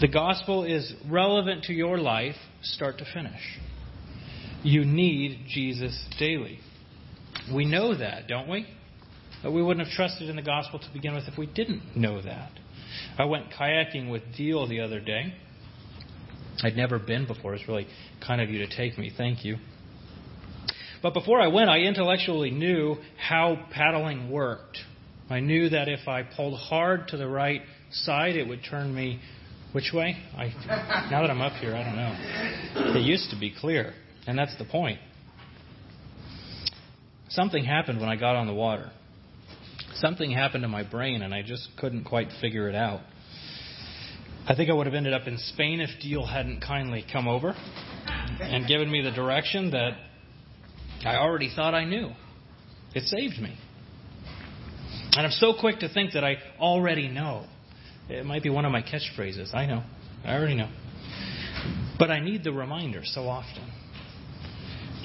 The 0.00 0.08
gospel 0.08 0.64
is 0.64 0.92
relevant 1.08 1.64
to 1.64 1.72
your 1.72 1.98
life 1.98 2.36
start 2.62 2.98
to 2.98 3.04
finish. 3.12 3.40
You 4.62 4.84
need 4.84 5.46
Jesus 5.48 6.06
daily. 6.18 6.58
We 7.54 7.64
know 7.64 7.96
that, 7.96 8.28
don't 8.28 8.48
we? 8.48 8.66
But 9.42 9.52
we 9.52 9.62
wouldn't 9.62 9.86
have 9.86 9.94
trusted 9.94 10.28
in 10.28 10.36
the 10.36 10.42
gospel 10.42 10.78
to 10.78 10.92
begin 10.92 11.14
with 11.14 11.24
if 11.28 11.38
we 11.38 11.46
didn't 11.46 11.96
know 11.96 12.20
that. 12.22 12.50
I 13.18 13.24
went 13.24 13.50
kayaking 13.50 14.10
with 14.10 14.22
Deal 14.36 14.66
the 14.66 14.80
other 14.80 15.00
day. 15.00 15.34
I'd 16.62 16.76
never 16.76 16.98
been 16.98 17.26
before. 17.26 17.54
It's 17.54 17.68
really 17.68 17.86
kind 18.26 18.40
of 18.40 18.50
you 18.50 18.66
to 18.66 18.76
take 18.76 18.98
me. 18.98 19.12
Thank 19.14 19.44
you. 19.44 19.56
But 21.02 21.14
before 21.14 21.40
I 21.40 21.48
went, 21.48 21.68
I 21.68 21.80
intellectually 21.80 22.50
knew 22.50 22.96
how 23.18 23.66
paddling 23.70 24.30
worked. 24.30 24.78
I 25.28 25.40
knew 25.40 25.68
that 25.68 25.88
if 25.88 26.08
I 26.08 26.22
pulled 26.22 26.58
hard 26.58 27.08
to 27.08 27.16
the 27.16 27.28
right 27.28 27.62
side, 27.90 28.36
it 28.36 28.48
would 28.48 28.60
turn 28.68 28.94
me 28.94 29.20
which 29.72 29.92
way? 29.92 30.16
I, 30.36 30.46
now 31.10 31.20
that 31.20 31.30
I'm 31.30 31.42
up 31.42 31.52
here, 31.54 31.74
I 31.74 31.82
don't 31.82 31.96
know. 31.96 32.98
It 32.98 33.02
used 33.02 33.30
to 33.30 33.38
be 33.38 33.52
clear, 33.54 33.92
and 34.26 34.38
that's 34.38 34.56
the 34.56 34.64
point. 34.64 34.98
Something 37.28 37.64
happened 37.64 38.00
when 38.00 38.08
I 38.08 38.16
got 38.16 38.36
on 38.36 38.46
the 38.46 38.54
water. 38.54 38.90
Something 40.00 40.30
happened 40.30 40.62
to 40.62 40.68
my 40.68 40.82
brain, 40.82 41.22
and 41.22 41.32
I 41.32 41.42
just 41.42 41.68
couldn't 41.78 42.04
quite 42.04 42.28
figure 42.40 42.68
it 42.68 42.74
out. 42.74 43.00
I 44.46 44.54
think 44.54 44.70
I 44.70 44.74
would 44.74 44.86
have 44.86 44.94
ended 44.94 45.14
up 45.14 45.26
in 45.26 45.38
Spain 45.38 45.80
if 45.80 45.90
Deal 46.00 46.24
hadn't 46.24 46.60
kindly 46.60 47.04
come 47.10 47.26
over 47.26 47.54
and 48.40 48.66
given 48.68 48.90
me 48.90 49.02
the 49.02 49.10
direction 49.10 49.70
that 49.70 49.92
I 51.04 51.16
already 51.16 51.50
thought 51.54 51.74
I 51.74 51.84
knew. 51.84 52.10
It 52.94 53.04
saved 53.04 53.40
me. 53.40 53.56
And 55.12 55.26
I'm 55.26 55.32
so 55.32 55.54
quick 55.58 55.80
to 55.80 55.88
think 55.92 56.12
that 56.12 56.24
I 56.24 56.36
already 56.60 57.08
know. 57.08 57.46
It 58.08 58.24
might 58.24 58.42
be 58.42 58.50
one 58.50 58.64
of 58.64 58.72
my 58.72 58.82
catchphrases. 58.82 59.54
I 59.54 59.66
know. 59.66 59.82
I 60.24 60.34
already 60.34 60.54
know. 60.54 60.70
But 61.98 62.10
I 62.10 62.20
need 62.20 62.44
the 62.44 62.52
reminder 62.52 63.00
so 63.02 63.22
often. 63.22 63.72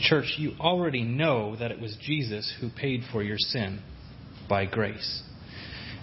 Church, 0.02 0.36
you 0.38 0.52
already 0.60 1.04
know 1.04 1.56
that 1.56 1.72
it 1.72 1.80
was 1.80 1.98
Jesus 2.02 2.54
who 2.60 2.70
paid 2.70 3.02
for 3.12 3.24
your 3.24 3.38
sin 3.38 3.82
by 4.52 4.66
grace. 4.66 5.24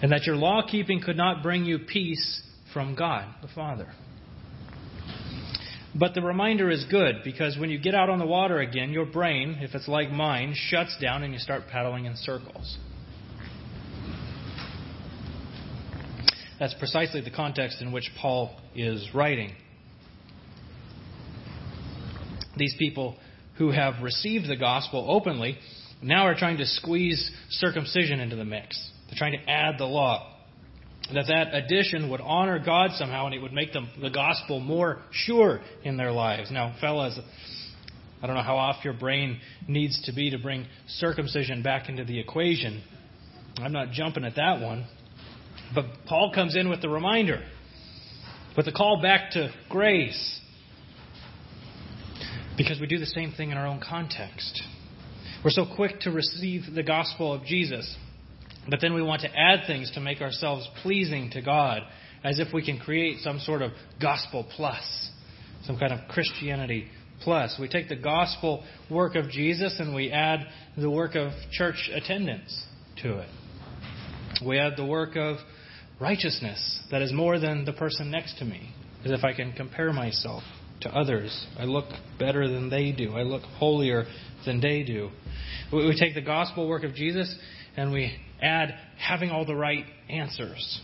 And 0.01 0.11
that 0.11 0.25
your 0.25 0.35
law 0.35 0.63
keeping 0.67 1.01
could 1.01 1.15
not 1.15 1.43
bring 1.43 1.65
you 1.65 1.77
peace 1.77 2.41
from 2.73 2.95
God 2.95 3.27
the 3.43 3.47
Father. 3.47 3.87
But 5.93 6.15
the 6.15 6.23
reminder 6.23 6.71
is 6.71 6.83
good 6.89 7.17
because 7.23 7.59
when 7.59 7.69
you 7.69 7.79
get 7.79 7.93
out 7.93 8.09
on 8.09 8.17
the 8.17 8.25
water 8.25 8.57
again, 8.57 8.89
your 8.89 9.05
brain, 9.05 9.59
if 9.61 9.75
it's 9.75 9.87
like 9.87 10.09
mine, 10.09 10.55
shuts 10.55 10.97
down 10.99 11.21
and 11.21 11.31
you 11.31 11.37
start 11.37 11.67
paddling 11.71 12.05
in 12.05 12.15
circles. 12.15 12.79
That's 16.59 16.73
precisely 16.73 17.21
the 17.21 17.31
context 17.31 17.83
in 17.83 17.91
which 17.91 18.09
Paul 18.19 18.59
is 18.73 19.07
writing. 19.13 19.51
These 22.57 22.75
people 22.79 23.15
who 23.59 23.69
have 23.69 24.01
received 24.01 24.49
the 24.49 24.57
gospel 24.57 25.05
openly 25.07 25.59
now 26.01 26.25
are 26.25 26.35
trying 26.35 26.57
to 26.57 26.65
squeeze 26.65 27.31
circumcision 27.49 28.19
into 28.19 28.35
the 28.35 28.45
mix. 28.45 28.91
They're 29.07 29.17
trying 29.17 29.33
to 29.33 29.49
add 29.49 29.77
the 29.77 29.85
law 29.85 30.35
that 31.13 31.25
that 31.27 31.55
addition 31.55 32.09
would 32.11 32.21
honor 32.21 32.59
God 32.59 32.91
somehow 32.93 33.25
and 33.25 33.33
it 33.33 33.41
would 33.41 33.53
make 33.53 33.73
them, 33.73 33.89
the 33.99 34.11
gospel 34.11 34.59
more 34.59 34.99
sure 35.11 35.59
in 35.83 35.97
their 35.97 36.11
lives. 36.11 36.51
Now, 36.51 36.75
fellas, 36.79 37.19
I 38.21 38.27
don't 38.27 38.35
know 38.35 38.43
how 38.43 38.57
off 38.57 38.83
your 38.83 38.93
brain 38.93 39.39
needs 39.67 40.01
to 40.05 40.13
be 40.13 40.29
to 40.31 40.37
bring 40.37 40.67
circumcision 40.87 41.63
back 41.63 41.89
into 41.89 42.03
the 42.03 42.19
equation. 42.19 42.83
I'm 43.57 43.71
not 43.71 43.91
jumping 43.91 44.23
at 44.23 44.35
that 44.35 44.61
one. 44.61 44.85
But 45.73 45.85
Paul 46.05 46.31
comes 46.33 46.55
in 46.55 46.69
with 46.69 46.81
the 46.81 46.89
reminder, 46.89 47.43
with 48.57 48.65
the 48.65 48.71
call 48.71 49.01
back 49.01 49.31
to 49.31 49.51
grace. 49.69 50.39
Because 52.57 52.79
we 52.79 52.87
do 52.87 52.97
the 52.97 53.05
same 53.05 53.31
thing 53.31 53.51
in 53.51 53.57
our 53.57 53.67
own 53.67 53.81
context. 53.87 54.61
We're 55.43 55.51
so 55.51 55.65
quick 55.75 56.01
to 56.01 56.11
receive 56.11 56.63
the 56.73 56.83
gospel 56.83 57.33
of 57.33 57.43
Jesus 57.45 57.95
but 58.69 58.81
then 58.81 58.93
we 58.93 59.01
want 59.01 59.21
to 59.21 59.35
add 59.35 59.65
things 59.67 59.91
to 59.91 59.99
make 59.99 60.21
ourselves 60.21 60.67
pleasing 60.81 61.31
to 61.31 61.41
God, 61.41 61.83
as 62.23 62.39
if 62.39 62.53
we 62.53 62.63
can 62.63 62.77
create 62.77 63.19
some 63.19 63.39
sort 63.39 63.61
of 63.61 63.71
gospel 64.01 64.45
plus, 64.55 65.09
some 65.63 65.77
kind 65.77 65.93
of 65.93 66.07
Christianity 66.09 66.87
plus. 67.21 67.57
We 67.59 67.67
take 67.67 67.89
the 67.89 67.95
gospel 67.95 68.63
work 68.89 69.15
of 69.15 69.29
Jesus 69.29 69.79
and 69.79 69.95
we 69.95 70.11
add 70.11 70.39
the 70.77 70.89
work 70.89 71.15
of 71.15 71.31
church 71.51 71.89
attendance 71.93 72.65
to 73.01 73.19
it. 73.19 73.29
We 74.45 74.59
add 74.59 74.73
the 74.77 74.85
work 74.85 75.15
of 75.15 75.37
righteousness 75.99 76.81
that 76.91 77.01
is 77.01 77.11
more 77.11 77.39
than 77.39 77.65
the 77.65 77.73
person 77.73 78.11
next 78.11 78.37
to 78.39 78.45
me, 78.45 78.73
as 79.03 79.11
if 79.11 79.23
I 79.23 79.33
can 79.33 79.53
compare 79.53 79.91
myself 79.91 80.43
to 80.81 80.89
others. 80.89 81.47
I 81.57 81.63
look 81.65 81.85
better 82.17 82.47
than 82.47 82.69
they 82.69 82.91
do. 82.91 83.13
I 83.13 83.23
look 83.23 83.43
holier 83.43 84.05
than 84.45 84.61
they 84.61 84.83
do. 84.83 85.09
We 85.71 85.95
take 85.99 86.15
the 86.15 86.21
gospel 86.21 86.67
work 86.67 86.83
of 86.83 86.93
Jesus 86.93 87.33
and 87.77 87.91
we 87.91 88.15
add 88.41 88.73
having 88.97 89.29
all 89.29 89.45
the 89.45 89.55
right 89.55 89.85
answers. 90.09 90.81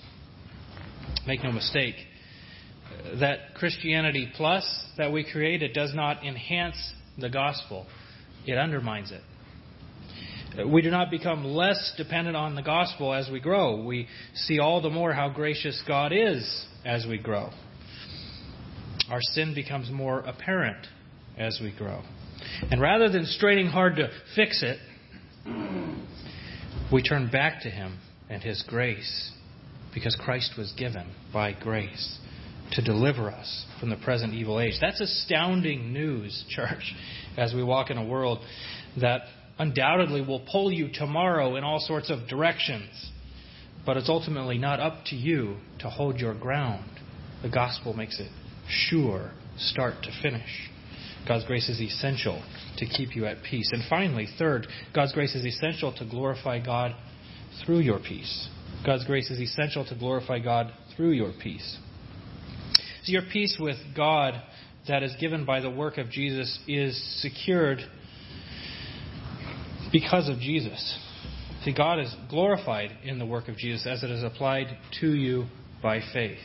Make 1.25 1.43
no 1.43 1.51
mistake, 1.51 1.95
that 3.19 3.55
Christianity 3.55 4.31
plus 4.36 4.65
that 4.97 5.12
we 5.12 5.29
create, 5.29 5.63
it 5.63 5.73
does 5.73 5.93
not 5.93 6.23
enhance 6.23 6.77
the 7.17 7.29
gospel, 7.29 7.86
it 8.45 8.58
undermines 8.58 9.12
it. 9.12 9.21
We 10.71 10.81
do 10.81 10.89
not 10.89 11.12
become 11.12 11.43
less 11.43 11.93
dependent 11.97 12.38
on 12.38 12.55
the 12.55 12.62
gospel 12.62 13.13
as 13.13 13.29
we 13.29 13.39
grow. 13.39 13.84
We 13.84 14.08
see 14.36 14.60
all 14.60 14.81
the 14.81 14.89
more 14.89 15.12
how 15.12 15.29
gracious 15.29 15.81
God 15.86 16.13
is 16.13 16.65
as 16.86 17.05
we 17.05 17.17
grow. 17.17 17.49
Our 19.10 19.22
sin 19.22 19.54
becomes 19.54 19.91
more 19.91 20.20
apparent 20.22 20.88
as 21.38 21.60
we 21.62 21.74
grow. 21.78 22.02
And 22.72 22.82
rather 22.82 23.10
than 23.10 23.26
straining 23.26 23.68
hard 23.68 23.98
to 23.98 24.10
fix 24.36 24.63
it, 24.63 24.80
we 26.91 27.04
turn 27.04 27.30
back 27.30 27.62
to 27.63 27.70
Him 27.70 28.00
and 28.30 28.41
His 28.41 28.63
grace 28.68 29.32
because 29.94 30.15
Christ 30.20 30.54
was 30.58 30.74
given 30.78 31.08
by 31.32 31.54
grace. 31.54 32.20
to 32.72 32.82
deliver 32.82 33.30
us 33.30 33.65
from 33.80 33.89
the 33.89 33.96
present 33.98 34.34
evil 34.34 34.60
age. 34.60 34.74
That's 34.82 35.00
astounding 35.00 35.94
news, 35.94 36.44
church, 36.50 36.96
as 37.38 37.54
we 37.54 37.63
walk 37.63 37.91
in 37.91 37.98
a 37.98 38.06
world 38.06 38.39
that 39.00 39.22
undoubtedly 39.60 40.22
will 40.22 40.46
pull 40.52 40.72
you 40.72 40.89
tomorrow 40.91 41.56
in 41.56 41.63
all 41.63 41.80
sorts 41.80 42.10
of 42.10 42.28
directions. 42.28 43.12
But 43.86 43.98
it's 43.98 44.10
ultimately 44.10 44.58
not 44.58 44.80
up 44.80 45.06
to 45.08 45.15
you 45.15 45.58
to 45.80 45.89
hold 45.89 46.20
your 46.20 46.34
ground. 46.34 46.89
The 47.44 47.50
gospel 47.50 47.94
makes 47.94 48.20
it 48.20 48.32
sure, 48.67 49.32
start 49.58 49.95
to 50.04 50.12
finish. 50.21 50.69
God's 51.28 51.45
grace 51.45 51.69
is 51.69 51.82
essential 51.82 52.43
to 52.78 52.86
keep 52.86 53.15
you 53.15 53.25
at 53.25 53.43
peace. 53.43 53.69
And 53.71 53.84
finally, 53.89 54.28
third, 54.38 54.67
God's 54.93 55.13
grace 55.13 55.36
is 55.36 55.45
essential 55.45 55.93
to 55.97 56.06
glorify 56.06 56.63
God 56.63 56.95
through 57.65 57.80
your 57.80 57.99
peace. 57.99 58.49
God's 58.86 59.06
grace 59.06 59.32
is 59.32 59.39
essential 59.39 59.86
to 59.86 59.95
glorify 59.95 60.39
God 60.39 60.71
through 60.95 61.12
your 61.12 61.32
peace. 61.41 61.78
So 63.04 63.12
your 63.12 63.23
peace 63.32 63.58
with 63.60 63.78
God 63.95 64.41
that 64.88 65.04
is 65.04 65.15
given 65.19 65.45
by 65.45 65.62
the 65.62 65.69
work 65.69 65.97
of 65.97 66.10
Jesus 66.10 66.60
is 66.67 67.21
secured 67.21 67.80
because 69.91 70.30
of 70.30 70.39
Jesus. 70.39 70.99
See, 71.63 71.73
God 71.73 71.99
is 71.99 72.13
glorified 72.30 72.91
in 73.04 73.17
the 73.17 73.25
work 73.25 73.47
of 73.47 73.58
Jesus 73.58 73.88
as 73.88 74.04
it 74.04 74.12
is 74.12 74.23
applied 74.23 74.78
to 74.99 75.13
you 75.13 75.45
by 75.82 76.01
faith. 76.13 76.38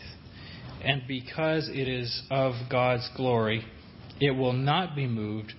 And 0.83 1.03
because 1.07 1.69
it 1.69 1.89
is 1.89 2.23
of 2.31 2.55
God's 2.71 3.09
glory, 3.17 3.65
it 4.21 4.31
will 4.31 4.53
not 4.53 4.95
be 4.97 5.07
moved 5.07 5.53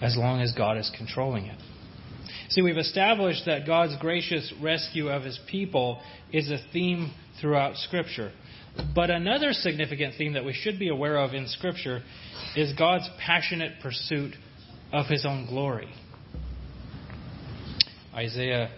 as 0.00 0.16
long 0.16 0.40
as 0.40 0.52
God 0.52 0.76
is 0.76 0.90
controlling 0.96 1.46
it. 1.46 1.58
See, 2.50 2.62
we've 2.62 2.76
established 2.76 3.46
that 3.46 3.66
God's 3.66 3.96
gracious 4.00 4.52
rescue 4.62 5.08
of 5.08 5.22
his 5.22 5.38
people 5.50 6.00
is 6.32 6.50
a 6.50 6.58
theme 6.72 7.12
throughout 7.40 7.76
Scripture. 7.76 8.32
But 8.94 9.10
another 9.10 9.52
significant 9.52 10.14
theme 10.18 10.34
that 10.34 10.44
we 10.44 10.52
should 10.52 10.78
be 10.78 10.88
aware 10.88 11.16
of 11.16 11.32
in 11.32 11.46
Scripture 11.48 12.02
is 12.56 12.72
God's 12.74 13.08
passionate 13.24 13.80
pursuit 13.80 14.34
of 14.92 15.06
his 15.06 15.24
own 15.24 15.46
glory. 15.46 15.88
Isaiah 18.14 18.70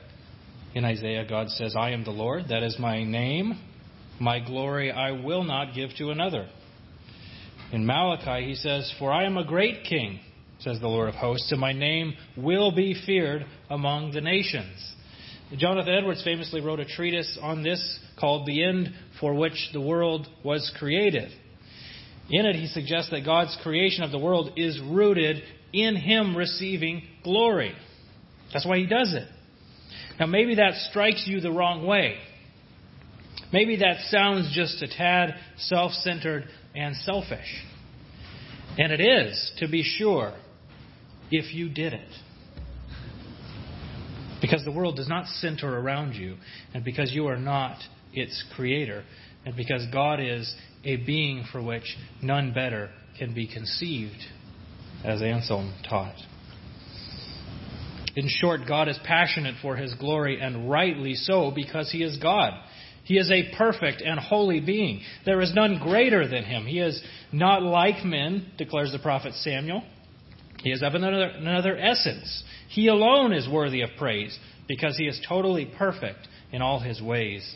in 0.74 0.84
Isaiah 0.84 1.26
God 1.28 1.48
says, 1.50 1.74
I 1.76 1.90
am 1.90 2.04
the 2.04 2.10
Lord, 2.10 2.48
that 2.50 2.62
is 2.62 2.78
my 2.78 3.02
name. 3.02 3.58
My 4.20 4.40
glory 4.40 4.90
I 4.90 5.12
will 5.12 5.44
not 5.44 5.74
give 5.74 5.90
to 5.98 6.10
another. 6.10 6.48
In 7.72 7.84
Malachi 7.84 8.46
he 8.46 8.54
says, 8.54 8.92
For 8.98 9.12
I 9.12 9.24
am 9.24 9.36
a 9.36 9.44
great 9.44 9.84
king, 9.84 10.20
says 10.60 10.80
the 10.80 10.88
Lord 10.88 11.08
of 11.08 11.14
hosts, 11.14 11.50
and 11.52 11.60
my 11.60 11.72
name 11.72 12.14
will 12.36 12.72
be 12.72 12.94
feared 13.06 13.44
among 13.68 14.12
the 14.12 14.20
nations. 14.20 14.94
Jonathan 15.56 15.94
Edwards 15.94 16.24
famously 16.24 16.60
wrote 16.60 16.80
a 16.80 16.84
treatise 16.84 17.38
on 17.40 17.62
this 17.62 18.00
called 18.18 18.46
The 18.46 18.64
End 18.64 18.88
for 19.20 19.34
Which 19.34 19.70
the 19.72 19.80
World 19.80 20.26
Was 20.44 20.72
Created. 20.78 21.30
In 22.30 22.46
it, 22.46 22.56
he 22.56 22.66
suggests 22.66 23.10
that 23.10 23.24
God's 23.24 23.56
creation 23.62 24.02
of 24.02 24.10
the 24.10 24.18
world 24.18 24.52
is 24.56 24.80
rooted 24.80 25.42
in 25.72 25.94
Him 25.94 26.36
receiving 26.36 27.02
glory. 27.22 27.74
That's 28.52 28.66
why 28.66 28.78
He 28.78 28.86
does 28.86 29.14
it. 29.14 29.28
Now, 30.18 30.26
maybe 30.26 30.56
that 30.56 30.74
strikes 30.90 31.24
you 31.26 31.40
the 31.40 31.52
wrong 31.52 31.86
way. 31.86 32.16
Maybe 33.52 33.76
that 33.76 34.00
sounds 34.10 34.52
just 34.54 34.82
a 34.82 34.88
tad 34.88 35.34
self 35.58 35.92
centered 35.92 36.44
and 36.74 36.96
selfish. 36.96 37.64
And 38.78 38.92
it 38.92 39.00
is, 39.00 39.52
to 39.58 39.68
be 39.68 39.82
sure, 39.82 40.34
if 41.30 41.54
you 41.54 41.68
did 41.68 41.94
it. 41.94 42.08
Because 44.40 44.64
the 44.64 44.72
world 44.72 44.96
does 44.96 45.08
not 45.08 45.26
center 45.26 45.78
around 45.78 46.14
you, 46.14 46.36
and 46.74 46.84
because 46.84 47.12
you 47.12 47.26
are 47.26 47.38
not 47.38 47.78
its 48.12 48.44
creator, 48.54 49.02
and 49.44 49.56
because 49.56 49.86
God 49.92 50.20
is 50.20 50.54
a 50.84 50.96
being 50.96 51.44
for 51.50 51.62
which 51.62 51.96
none 52.22 52.52
better 52.52 52.90
can 53.18 53.32
be 53.34 53.46
conceived, 53.46 54.22
as 55.04 55.22
Anselm 55.22 55.74
taught. 55.88 56.16
In 58.14 58.28
short, 58.28 58.62
God 58.66 58.88
is 58.88 58.98
passionate 59.04 59.56
for 59.60 59.76
his 59.76 59.94
glory, 59.94 60.40
and 60.40 60.70
rightly 60.70 61.14
so, 61.14 61.50
because 61.54 61.90
he 61.90 62.02
is 62.02 62.18
God. 62.18 62.52
He 63.06 63.18
is 63.18 63.30
a 63.30 63.54
perfect 63.56 64.02
and 64.02 64.18
holy 64.18 64.60
being. 64.60 65.00
There 65.24 65.40
is 65.40 65.54
none 65.54 65.78
greater 65.80 66.26
than 66.26 66.44
him. 66.44 66.66
He 66.66 66.80
is 66.80 67.00
not 67.32 67.62
like 67.62 68.04
men, 68.04 68.50
declares 68.58 68.90
the 68.90 68.98
prophet 68.98 69.32
Samuel. 69.34 69.84
He 70.62 70.72
is 70.72 70.82
of 70.82 70.94
another, 70.94 71.22
another 71.22 71.76
essence. 71.76 72.42
He 72.68 72.88
alone 72.88 73.32
is 73.32 73.48
worthy 73.48 73.82
of 73.82 73.90
praise 73.96 74.36
because 74.66 74.96
he 74.96 75.06
is 75.06 75.20
totally 75.28 75.70
perfect 75.78 76.26
in 76.50 76.62
all 76.62 76.80
his 76.80 77.00
ways. 77.00 77.54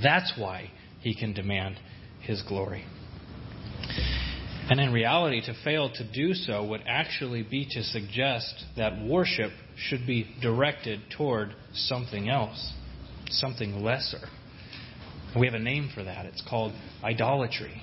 That's 0.00 0.32
why 0.36 0.70
he 1.00 1.16
can 1.16 1.32
demand 1.32 1.76
his 2.20 2.40
glory. 2.42 2.84
And 4.70 4.78
in 4.80 4.92
reality, 4.92 5.42
to 5.42 5.54
fail 5.64 5.90
to 5.94 6.12
do 6.12 6.32
so 6.32 6.64
would 6.64 6.84
actually 6.86 7.42
be 7.42 7.66
to 7.72 7.82
suggest 7.82 8.64
that 8.76 9.04
worship 9.04 9.50
should 9.76 10.06
be 10.06 10.28
directed 10.40 11.00
toward 11.16 11.54
something 11.74 12.30
else, 12.30 12.72
something 13.28 13.82
lesser. 13.82 14.28
We 15.38 15.46
have 15.46 15.54
a 15.54 15.58
name 15.58 15.90
for 15.92 16.04
that. 16.04 16.26
It's 16.26 16.42
called 16.48 16.72
idolatry. 17.02 17.82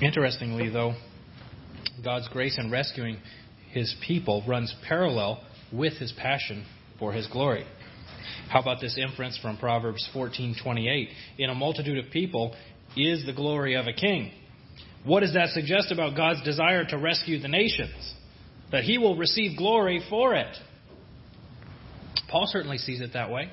Interestingly, 0.00 0.68
though, 0.70 0.94
God's 2.04 2.28
grace 2.28 2.56
in 2.56 2.70
rescuing 2.70 3.18
his 3.70 3.94
people 4.06 4.44
runs 4.46 4.72
parallel 4.86 5.42
with 5.72 5.94
his 5.94 6.12
passion 6.12 6.64
for 7.00 7.12
his 7.12 7.26
glory. 7.26 7.64
How 8.48 8.60
about 8.60 8.80
this 8.80 8.96
inference 8.96 9.36
from 9.38 9.56
Proverbs 9.58 10.08
14:28? 10.14 11.08
In 11.38 11.50
a 11.50 11.54
multitude 11.54 11.98
of 11.98 12.10
people 12.12 12.54
is 12.96 13.26
the 13.26 13.32
glory 13.32 13.74
of 13.74 13.86
a 13.86 13.92
king. 13.92 14.30
What 15.04 15.20
does 15.20 15.34
that 15.34 15.50
suggest 15.50 15.90
about 15.90 16.16
God's 16.16 16.42
desire 16.42 16.84
to 16.84 16.96
rescue 16.96 17.40
the 17.40 17.48
nations? 17.48 18.14
That 18.70 18.84
he 18.84 18.98
will 18.98 19.16
receive 19.16 19.56
glory 19.56 20.00
for 20.08 20.34
it. 20.34 20.56
Paul 22.28 22.46
certainly 22.46 22.78
sees 22.78 23.00
it 23.00 23.12
that 23.14 23.30
way. 23.30 23.50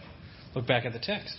Look 0.54 0.68
back 0.68 0.86
at 0.86 0.94
the 0.94 1.00
text. 1.00 1.36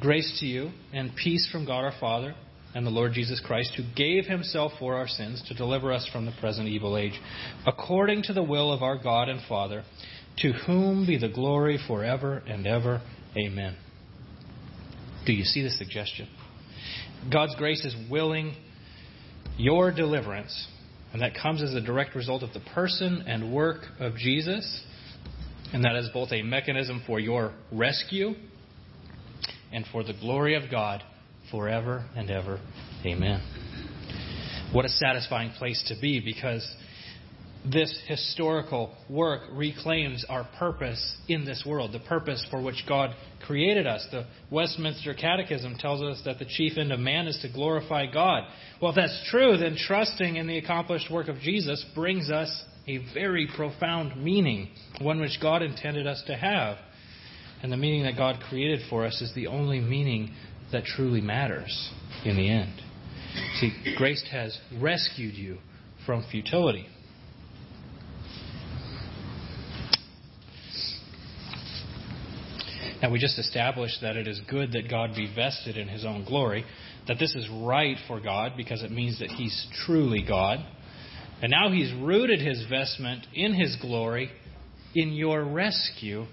Grace 0.00 0.38
to 0.40 0.46
you 0.46 0.70
and 0.92 1.12
peace 1.14 1.48
from 1.50 1.66
God 1.66 1.84
our 1.84 1.94
Father 2.00 2.34
and 2.74 2.84
the 2.84 2.90
Lord 2.90 3.12
Jesus 3.12 3.40
Christ, 3.44 3.74
who 3.76 3.84
gave 3.96 4.26
himself 4.26 4.72
for 4.78 4.96
our 4.96 5.06
sins 5.06 5.42
to 5.48 5.54
deliver 5.54 5.92
us 5.92 6.08
from 6.12 6.26
the 6.26 6.32
present 6.40 6.66
evil 6.66 6.96
age, 6.96 7.18
according 7.66 8.22
to 8.24 8.32
the 8.32 8.42
will 8.42 8.72
of 8.72 8.82
our 8.82 8.98
God 8.98 9.28
and 9.28 9.40
Father, 9.48 9.84
to 10.38 10.52
whom 10.66 11.06
be 11.06 11.16
the 11.16 11.28
glory 11.28 11.78
forever 11.86 12.42
and 12.48 12.66
ever. 12.66 13.00
Amen. 13.36 13.76
Do 15.24 15.32
you 15.32 15.44
see 15.44 15.62
the 15.62 15.70
suggestion? 15.70 16.28
God's 17.32 17.54
grace 17.54 17.84
is 17.84 17.94
willing 18.10 18.54
your 19.56 19.92
deliverance, 19.92 20.66
and 21.12 21.22
that 21.22 21.32
comes 21.40 21.62
as 21.62 21.74
a 21.74 21.80
direct 21.80 22.16
result 22.16 22.42
of 22.42 22.52
the 22.52 22.60
person 22.74 23.24
and 23.26 23.54
work 23.54 23.84
of 24.00 24.16
Jesus, 24.16 24.82
and 25.74 25.84
that 25.84 25.96
is 25.96 26.08
both 26.14 26.30
a 26.30 26.40
mechanism 26.40 27.02
for 27.04 27.18
your 27.18 27.52
rescue 27.72 28.30
and 29.72 29.84
for 29.90 30.04
the 30.04 30.12
glory 30.12 30.54
of 30.54 30.70
God 30.70 31.02
forever 31.50 32.08
and 32.14 32.30
ever. 32.30 32.60
Amen. 33.04 33.42
What 34.72 34.84
a 34.84 34.88
satisfying 34.88 35.50
place 35.58 35.82
to 35.88 36.00
be 36.00 36.20
because 36.20 36.64
this 37.64 37.92
historical 38.06 38.94
work 39.10 39.42
reclaims 39.50 40.24
our 40.28 40.48
purpose 40.60 41.16
in 41.26 41.44
this 41.44 41.64
world, 41.66 41.92
the 41.92 41.98
purpose 41.98 42.46
for 42.52 42.62
which 42.62 42.84
God 42.88 43.10
created 43.44 43.84
us. 43.84 44.06
The 44.12 44.26
Westminster 44.52 45.12
Catechism 45.12 45.74
tells 45.80 46.00
us 46.02 46.22
that 46.24 46.38
the 46.38 46.44
chief 46.44 46.78
end 46.78 46.92
of 46.92 47.00
man 47.00 47.26
is 47.26 47.38
to 47.42 47.52
glorify 47.52 48.06
God. 48.06 48.44
Well, 48.80 48.92
if 48.92 48.96
that's 48.96 49.28
true, 49.28 49.56
then 49.56 49.76
trusting 49.76 50.36
in 50.36 50.46
the 50.46 50.58
accomplished 50.58 51.10
work 51.10 51.26
of 51.26 51.40
Jesus 51.40 51.84
brings 51.96 52.30
us 52.30 52.64
a 52.86 52.98
very 53.14 53.48
profound 53.56 54.22
meaning, 54.22 54.68
one 55.00 55.20
which 55.20 55.38
God 55.40 55.62
intended 55.62 56.06
us 56.06 56.22
to 56.26 56.36
have. 56.36 56.76
And 57.62 57.72
the 57.72 57.76
meaning 57.76 58.02
that 58.02 58.16
God 58.16 58.40
created 58.48 58.80
for 58.90 59.06
us 59.06 59.22
is 59.22 59.32
the 59.34 59.46
only 59.46 59.80
meaning 59.80 60.34
that 60.70 60.84
truly 60.84 61.20
matters 61.20 61.90
in 62.24 62.36
the 62.36 62.50
end. 62.50 62.80
See, 63.60 63.72
grace 63.96 64.22
has 64.30 64.58
rescued 64.80 65.34
you 65.34 65.58
from 66.04 66.24
futility. 66.30 66.86
Now, 73.02 73.10
we 73.10 73.18
just 73.18 73.38
established 73.38 74.00
that 74.00 74.16
it 74.16 74.26
is 74.26 74.40
good 74.48 74.72
that 74.72 74.88
God 74.88 75.14
be 75.14 75.30
vested 75.34 75.76
in 75.76 75.88
his 75.88 76.04
own 76.04 76.24
glory, 76.24 76.64
that 77.06 77.18
this 77.18 77.34
is 77.34 77.46
right 77.50 77.98
for 78.08 78.18
God 78.18 78.52
because 78.56 78.82
it 78.82 78.90
means 78.90 79.18
that 79.18 79.30
he's 79.30 79.66
truly 79.84 80.24
God. 80.26 80.64
And 81.42 81.50
now 81.50 81.70
he's 81.70 81.92
rooted 82.00 82.40
his 82.40 82.64
vestment 82.70 83.26
in 83.34 83.52
his 83.54 83.76
glory 83.80 84.30
in 84.94 85.12
your 85.12 85.44
rescue 85.44 86.26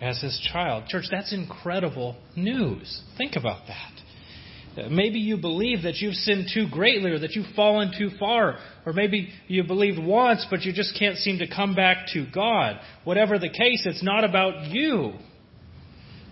as 0.00 0.20
his 0.20 0.38
child. 0.52 0.84
Church, 0.88 1.06
that's 1.10 1.32
incredible 1.32 2.16
news. 2.36 3.02
Think 3.18 3.36
about 3.36 3.66
that. 3.66 4.84
Uh, 4.84 4.88
maybe 4.90 5.18
you 5.18 5.38
believe 5.38 5.82
that 5.82 5.96
you've 5.96 6.14
sinned 6.14 6.48
too 6.52 6.66
greatly 6.70 7.10
or 7.10 7.18
that 7.18 7.32
you've 7.32 7.54
fallen 7.54 7.92
too 7.98 8.10
far. 8.18 8.58
Or 8.84 8.92
maybe 8.92 9.30
you 9.48 9.64
believed 9.64 9.98
once, 9.98 10.46
but 10.50 10.62
you 10.62 10.72
just 10.72 10.98
can't 10.98 11.16
seem 11.16 11.38
to 11.38 11.48
come 11.48 11.74
back 11.74 12.08
to 12.12 12.26
God. 12.32 12.78
Whatever 13.04 13.38
the 13.38 13.48
case, 13.48 13.84
it's 13.86 14.02
not 14.02 14.22
about 14.24 14.70
you. 14.70 15.14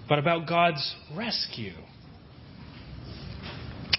but 0.08 0.18
about 0.18 0.46
God's 0.46 0.94
rescue. 1.16 1.72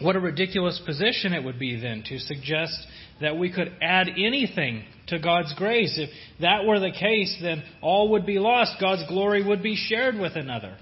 What 0.02 0.16
a 0.16 0.20
ridiculous 0.20 0.82
position 0.86 1.34
it 1.34 1.44
would 1.44 1.58
be 1.58 1.80
then 1.80 2.04
to 2.08 2.20
suggest 2.20 2.76
that 3.22 3.38
we 3.38 3.52
could 3.52 3.72
add 3.82 4.10
anything 4.10 4.84
to 5.08 5.20
God's 5.20 5.54
grace. 5.54 5.98
If 5.98 6.10
that 6.42 6.66
were 6.66 6.80
the 6.80 6.92
case, 6.92 7.38
then 7.42 7.64
all 7.82 8.12
would 8.12 8.26
be 8.26 8.40
lost. 8.40 8.76
God's 8.80 9.08
glory 9.08 9.46
would 9.46 9.64
be 9.64 9.76
shared 9.76 10.16
with 10.16 10.36
another 10.36 10.78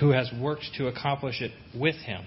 who 0.00 0.10
has 0.10 0.30
worked 0.40 0.66
to 0.76 0.86
accomplish 0.86 1.42
it 1.42 1.50
with 1.74 1.96
him. 1.96 2.24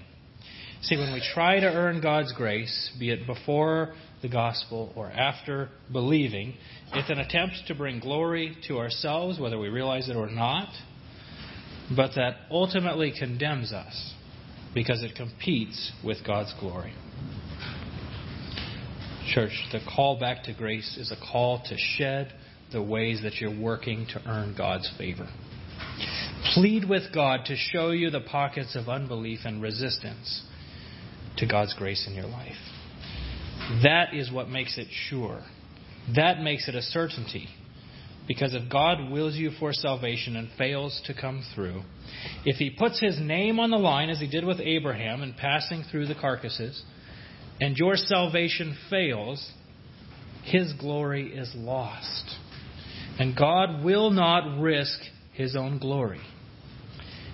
See, 0.82 0.96
when 0.96 1.12
we 1.12 1.22
try 1.34 1.58
to 1.58 1.66
earn 1.66 2.00
God's 2.00 2.32
grace, 2.32 2.92
be 3.00 3.10
it 3.10 3.26
before 3.26 3.94
the 4.22 4.28
gospel 4.28 4.92
or 4.94 5.10
after 5.10 5.70
believing, 5.90 6.54
it's 6.92 7.10
an 7.10 7.18
attempt 7.18 7.56
to 7.66 7.74
bring 7.74 7.98
glory 7.98 8.56
to 8.68 8.78
ourselves, 8.78 9.40
whether 9.40 9.58
we 9.58 9.68
realize 9.68 10.08
it 10.08 10.14
or 10.14 10.30
not, 10.30 10.68
but 11.96 12.12
that 12.14 12.36
ultimately 12.50 13.12
condemns 13.18 13.72
us 13.72 14.14
because 14.74 15.02
it 15.02 15.14
competes 15.16 15.92
with 16.04 16.18
God's 16.26 16.54
glory. 16.60 16.92
Church, 19.34 19.66
the 19.72 19.80
call 19.94 20.18
back 20.18 20.44
to 20.44 20.54
grace 20.54 20.96
is 20.96 21.12
a 21.12 21.32
call 21.32 21.62
to 21.66 21.76
shed 21.76 22.32
the 22.72 22.82
ways 22.82 23.20
that 23.22 23.36
you're 23.36 23.58
working 23.58 24.06
to 24.12 24.22
earn 24.26 24.54
God's 24.56 24.90
favor. 24.96 25.28
Plead 26.54 26.88
with 26.88 27.12
God 27.12 27.40
to 27.46 27.56
show 27.56 27.90
you 27.90 28.10
the 28.10 28.20
pockets 28.20 28.76
of 28.76 28.88
unbelief 28.88 29.40
and 29.44 29.60
resistance 29.60 30.42
to 31.36 31.46
God's 31.46 31.74
grace 31.74 32.06
in 32.06 32.14
your 32.14 32.26
life. 32.26 32.56
That 33.82 34.14
is 34.14 34.30
what 34.30 34.48
makes 34.48 34.78
it 34.78 34.88
sure. 34.90 35.42
That 36.14 36.40
makes 36.40 36.68
it 36.68 36.74
a 36.74 36.82
certainty. 36.82 37.48
Because 38.28 38.52
if 38.54 38.70
God 38.70 39.10
wills 39.10 39.36
you 39.36 39.50
for 39.58 39.72
salvation 39.72 40.36
and 40.36 40.50
fails 40.58 41.00
to 41.06 41.14
come 41.18 41.42
through, 41.54 41.82
if 42.44 42.56
He 42.56 42.68
puts 42.68 43.00
His 43.00 43.18
name 43.18 43.58
on 43.58 43.70
the 43.70 43.78
line, 43.78 44.10
as 44.10 44.20
He 44.20 44.28
did 44.28 44.44
with 44.44 44.60
Abraham 44.60 45.22
in 45.22 45.32
passing 45.32 45.82
through 45.90 46.06
the 46.06 46.14
carcasses, 46.14 46.82
and 47.58 47.76
your 47.76 47.96
salvation 47.96 48.76
fails, 48.90 49.50
His 50.44 50.74
glory 50.74 51.32
is 51.34 51.50
lost. 51.56 52.36
And 53.18 53.34
God 53.34 53.82
will 53.82 54.10
not 54.10 54.60
risk 54.60 55.00
His 55.32 55.56
own 55.56 55.78
glory. 55.78 56.20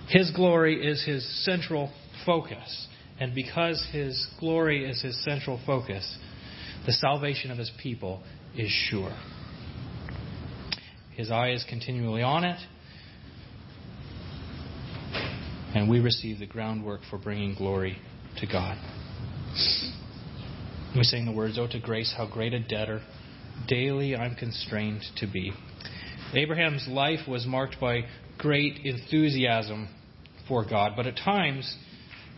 His 0.07 0.31
glory 0.31 0.87
is 0.87 1.03
His 1.05 1.43
central 1.43 1.91
focus. 2.25 2.87
And 3.19 3.35
because 3.35 3.85
His 3.91 4.27
glory 4.39 4.89
is 4.89 5.01
His 5.01 5.21
central 5.25 5.59
focus, 5.65 6.17
the 6.85 6.93
salvation 6.93 7.51
of 7.51 7.57
His 7.57 7.71
people 7.83 8.23
is 8.57 8.69
sure. 8.69 9.15
His 11.15 11.31
eye 11.31 11.51
is 11.51 11.65
continually 11.67 12.21
on 12.21 12.43
it. 12.43 12.59
And 15.73 15.89
we 15.89 15.99
receive 15.99 16.39
the 16.39 16.45
groundwork 16.45 17.01
for 17.09 17.17
bringing 17.17 17.55
glory 17.55 17.97
to 18.37 18.47
God. 18.47 18.77
We 20.95 21.03
sing 21.03 21.25
the 21.25 21.31
words, 21.31 21.57
Oh, 21.59 21.67
to 21.67 21.79
grace, 21.79 22.13
how 22.15 22.27
great 22.27 22.53
a 22.53 22.59
debtor 22.59 23.01
daily 23.67 24.15
I'm 24.15 24.35
constrained 24.35 25.03
to 25.17 25.27
be. 25.27 25.53
Abraham's 26.33 26.87
life 26.89 27.27
was 27.27 27.45
marked 27.45 27.77
by 27.79 28.01
great 28.37 28.79
enthusiasm 28.83 29.89
for 30.47 30.65
God, 30.65 30.93
but 30.95 31.07
at 31.07 31.15
times, 31.17 31.77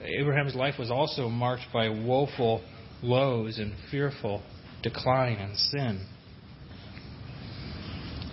Abraham's 0.03 0.55
life 0.55 0.75
was 0.77 0.91
also 0.91 1.29
marked 1.29 1.65
by 1.73 1.89
woeful 1.89 2.63
lows 3.01 3.57
and 3.57 3.73
fearful 3.89 4.43
decline 4.83 5.37
and 5.37 5.57
sin. 5.57 6.05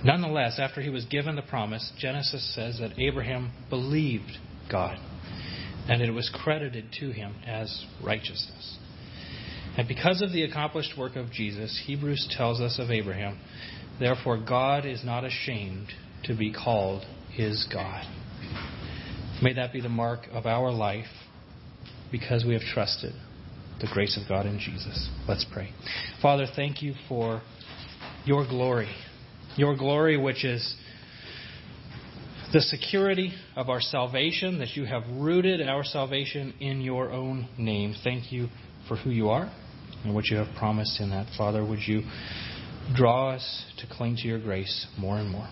Nonetheless, 0.05 0.59
after 0.59 0.83
he 0.83 0.91
was 0.91 1.07
given 1.07 1.35
the 1.35 1.43
promise, 1.43 1.93
Genesis 1.99 2.55
says 2.55 2.79
that 2.79 2.99
Abraham 2.99 3.53
believed 3.71 4.39
God, 4.71 4.99
and 5.89 6.03
it 6.03 6.11
was 6.11 6.31
credited 6.33 6.87
to 7.01 7.11
him 7.11 7.35
as 7.47 7.87
righteousness. 8.05 8.77
And 9.77 9.89
because 9.89 10.23
of 10.23 10.33
the 10.33 10.45
accomplished 10.45 10.97
work 10.97 11.17
of 11.17 11.33
Jesus, 11.33 11.83
Hebrews 11.87 12.33
tells 12.37 12.61
us 12.61 12.79
of 12.79 12.91
Abraham, 12.91 13.39
therefore 13.99 14.39
God 14.47 14.85
is 14.85 15.03
not 15.05 15.25
ashamed 15.25 15.89
to 16.25 16.37
be 16.37 16.53
called 16.53 17.05
his 17.33 17.67
God. 17.73 18.05
May 19.43 19.55
that 19.55 19.73
be 19.73 19.81
the 19.81 19.89
mark 19.89 20.29
of 20.33 20.47
our 20.47 20.71
life 20.71 21.07
because 22.13 22.45
we 22.45 22.53
have 22.53 22.63
trusted 22.63 23.13
the 23.81 23.89
grace 23.93 24.19
of 24.23 24.29
God 24.29 24.47
in 24.47 24.59
Jesus. 24.59 25.11
Let's 25.27 25.45
pray. 25.53 25.71
Father, 26.23 26.47
thank 26.55 26.81
you 26.81 26.95
for 27.09 27.43
your 28.25 28.47
glory. 28.47 28.89
Your 29.57 29.77
glory, 29.77 30.17
which 30.17 30.45
is 30.45 30.75
the 32.53 32.61
security 32.61 33.33
of 33.57 33.69
our 33.69 33.81
salvation, 33.81 34.59
that 34.59 34.77
you 34.77 34.85
have 34.85 35.03
rooted 35.11 35.61
our 35.67 35.85
salvation 35.85 36.55
in 36.61 36.81
your 36.81 37.11
own 37.11 37.49
name. 37.59 37.95
Thank 38.03 38.33
you 38.33 38.49
for 38.89 38.97
who 38.97 39.11
you 39.11 39.29
are 39.29 39.53
and 40.05 40.15
what 40.15 40.27
you 40.27 40.37
have 40.37 40.55
promised 40.57 41.01
in 41.01 41.11
that. 41.11 41.29
Father, 41.37 41.65
would 41.65 41.81
you 41.87 42.03
draw 42.93 43.31
us 43.31 43.65
to 43.79 43.87
cling 43.87 44.17
to 44.17 44.29
your 44.29 44.41
grace 44.41 44.87
more 44.99 45.17
and 45.17 45.31
more. 45.31 45.49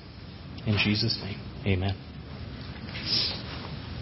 In 0.66 0.76
Jesus' 0.84 1.18
name, 1.22 1.40
amen. 1.66 3.41